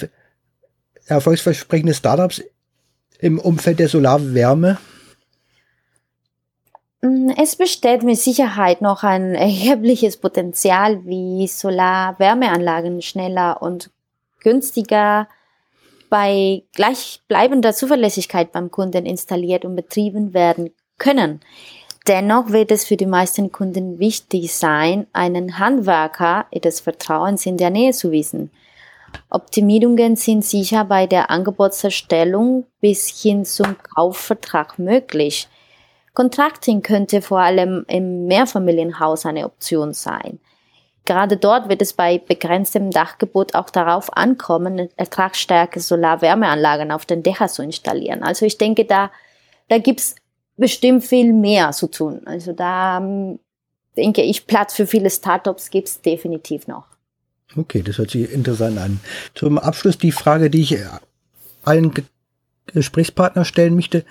erfolgsversprechende 1.07 1.95
Startups 1.95 2.43
im 3.21 3.39
Umfeld 3.39 3.79
der 3.79 3.89
Solarwärme? 3.89 4.79
Mm, 7.01 7.31
es 7.41 7.55
besteht 7.55 8.03
mit 8.03 8.19
Sicherheit 8.19 8.83
noch 8.83 9.05
ein 9.05 9.37
erhebliches 9.37 10.17
Potenzial, 10.17 11.07
wie 11.07 11.47
Solar-Wärmeanlagen 11.47 13.03
schneller 13.03 13.63
und 13.63 13.93
günstiger 14.41 15.29
bei 16.09 16.63
gleichbleibender 16.75 17.73
Zuverlässigkeit 17.73 18.53
beim 18.53 18.71
Kunden 18.71 19.07
installiert 19.07 19.65
und 19.65 19.77
betrieben 19.77 20.35
werden 20.35 20.71
können. 20.99 21.41
Dennoch 22.07 22.51
wird 22.51 22.71
es 22.71 22.85
für 22.85 22.97
die 22.97 23.07
meisten 23.07 23.51
Kunden 23.51 23.99
wichtig 23.99 24.55
sein, 24.55 25.07
einen 25.13 25.59
Handwerker 25.59 26.47
des 26.55 26.81
Vertrauens 26.81 27.47
in 27.47 27.57
der 27.57 27.71
Nähe 27.71 27.93
zu 27.93 28.11
wissen. 28.11 28.51
Optimierungen 29.31 30.17
sind 30.17 30.45
sicher 30.45 30.85
bei 30.85 31.07
der 31.07 31.31
Angebotserstellung 31.31 32.67
bis 32.81 33.09
hin 33.23 33.45
zum 33.45 33.77
Kaufvertrag 33.95 34.79
möglich. 34.79 35.49
Contracting 36.13 36.83
könnte 36.83 37.23
vor 37.23 37.41
allem 37.41 37.85
im 37.89 38.27
Mehrfamilienhaus 38.27 39.25
eine 39.27 39.47
Option 39.47 39.95
sein. 39.95 40.39
Gerade 41.07 41.37
dort 41.37 41.69
wird 41.69 41.83
es 41.83 41.93
bei 41.93 42.19
begrenztem 42.19 42.91
Dachgebot 42.91 43.55
auch 43.55 43.69
darauf 43.69 44.17
ankommen, 44.17 44.89
ertragsstarke 44.97 45.81
Solarwärmeanlagen 45.81 46.91
auf 46.91 47.05
den 47.05 47.23
Dächern 47.23 47.49
zu 47.49 47.63
installieren. 47.63 48.23
Also 48.23 48.47
ich 48.47 48.57
denke, 48.57 48.87
da, 48.87 49.11
da 49.69 49.79
gibt's 49.79 50.15
bestimmt 50.57 51.05
viel 51.05 51.33
mehr 51.33 51.73
zu 51.73 51.89
tun. 51.89 52.23
Also 52.25 52.53
da 52.53 52.99
ähm, 52.99 53.39
denke 53.97 54.23
ich, 54.23 54.47
Platz 54.47 54.75
für 54.75 54.87
viele 54.87 55.11
Startups 55.11 55.71
gibt's 55.71 56.01
definitiv 56.01 56.67
noch. 56.69 56.87
Okay, 57.55 57.83
das 57.83 57.99
hört 57.99 58.11
sich 58.11 58.33
interessant 58.33 58.79
an. 58.79 59.01
Zum 59.35 59.59
Abschluss 59.59 59.99
die 59.99 60.13
Frage, 60.13 60.49
die 60.49 60.63
ich 60.63 60.79
allen 61.65 61.93
Gesprächspartner 62.67 63.45
stellen 63.45 63.75
möchte. 63.75 64.05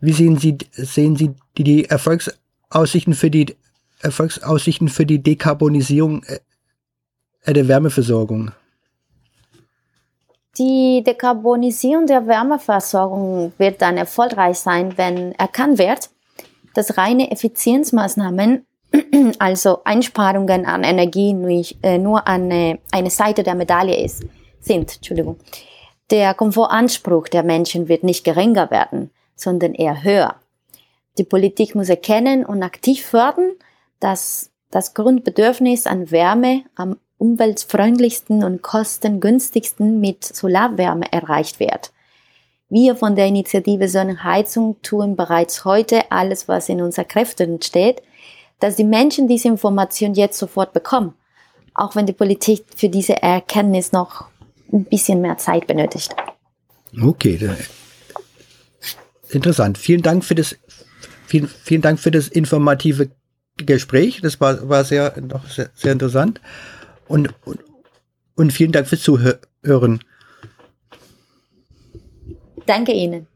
Wie 0.00 0.12
sehen 0.12 0.38
Sie, 0.38 0.58
sehen 0.72 1.16
Sie 1.16 1.34
die, 1.58 1.64
die 1.64 1.84
Erfolgsaussichten 1.86 3.14
für 3.14 3.30
die 3.30 3.56
Erfolgsaussichten 4.04 4.88
für 4.88 5.06
die 5.06 5.22
Dekarbonisierung 5.22 6.22
äh, 7.44 7.52
der 7.52 7.68
Wärmeversorgung? 7.68 8.52
Die 10.58 11.02
Dekarbonisierung 11.04 12.06
der 12.06 12.26
Wärmeversorgung 12.26 13.52
wird 13.58 13.82
dann 13.82 13.96
erfolgreich 13.96 14.58
sein, 14.58 14.96
wenn 14.96 15.32
erkannt 15.32 15.78
wird, 15.78 16.10
dass 16.74 16.96
reine 16.96 17.32
Effizienzmaßnahmen, 17.32 18.64
also 19.40 19.82
Einsparungen 19.84 20.64
an 20.64 20.84
Energie, 20.84 21.34
äh, 21.82 21.98
nur 21.98 22.26
eine, 22.28 22.78
eine 22.92 23.10
Seite 23.10 23.42
der 23.42 23.56
Medaille 23.56 23.96
ist, 24.04 24.24
sind. 24.60 24.96
Entschuldigung. 24.96 25.38
Der 26.10 26.34
Komfortanspruch 26.34 27.28
der 27.28 27.42
Menschen 27.42 27.88
wird 27.88 28.04
nicht 28.04 28.24
geringer 28.24 28.70
werden, 28.70 29.10
sondern 29.34 29.74
eher 29.74 30.04
höher. 30.04 30.36
Die 31.18 31.24
Politik 31.24 31.74
muss 31.74 31.88
erkennen 31.88 32.44
und 32.44 32.62
aktiv 32.62 33.04
fördern, 33.04 33.52
dass 34.04 34.50
das 34.70 34.92
Grundbedürfnis 34.92 35.86
an 35.86 36.10
Wärme 36.10 36.64
am 36.74 36.98
umweltfreundlichsten 37.16 38.44
und 38.44 38.60
kostengünstigsten 38.60 39.98
mit 39.98 40.24
Solarwärme 40.24 41.10
erreicht 41.10 41.58
wird. 41.58 41.90
Wir 42.68 42.96
von 42.96 43.16
der 43.16 43.26
Initiative 43.28 43.88
Sonnenheizung 43.88 44.76
tun 44.82 45.16
bereits 45.16 45.64
heute 45.64 46.10
alles, 46.12 46.48
was 46.48 46.68
in 46.68 46.82
unserer 46.82 47.06
Kräften 47.06 47.62
steht, 47.62 48.02
dass 48.60 48.76
die 48.76 48.84
Menschen 48.84 49.26
diese 49.26 49.48
Information 49.48 50.12
jetzt 50.12 50.38
sofort 50.38 50.74
bekommen, 50.74 51.14
auch 51.72 51.96
wenn 51.96 52.04
die 52.04 52.12
Politik 52.12 52.66
für 52.76 52.90
diese 52.90 53.22
Erkenntnis 53.22 53.92
noch 53.92 54.26
ein 54.70 54.84
bisschen 54.84 55.22
mehr 55.22 55.38
Zeit 55.38 55.66
benötigt. 55.66 56.14
Okay, 57.02 57.40
interessant. 59.30 59.78
Vielen 59.78 60.02
Dank 60.02 60.26
für 60.26 60.34
das, 60.34 60.56
vielen, 61.26 61.48
vielen 61.48 61.80
Dank 61.80 61.98
für 61.98 62.10
das 62.10 62.28
informative 62.28 63.08
Gespräch. 63.56 64.20
Das 64.22 64.40
war, 64.40 64.68
war 64.68 64.84
sehr, 64.84 65.14
noch 65.20 65.48
sehr, 65.48 65.70
sehr 65.74 65.92
interessant. 65.92 66.40
Und, 67.06 67.34
und, 67.44 67.60
und 68.34 68.52
vielen 68.52 68.72
Dank 68.72 68.88
fürs 68.88 69.02
Zuhören. 69.02 70.00
Danke 72.66 72.92
Ihnen. 72.92 73.26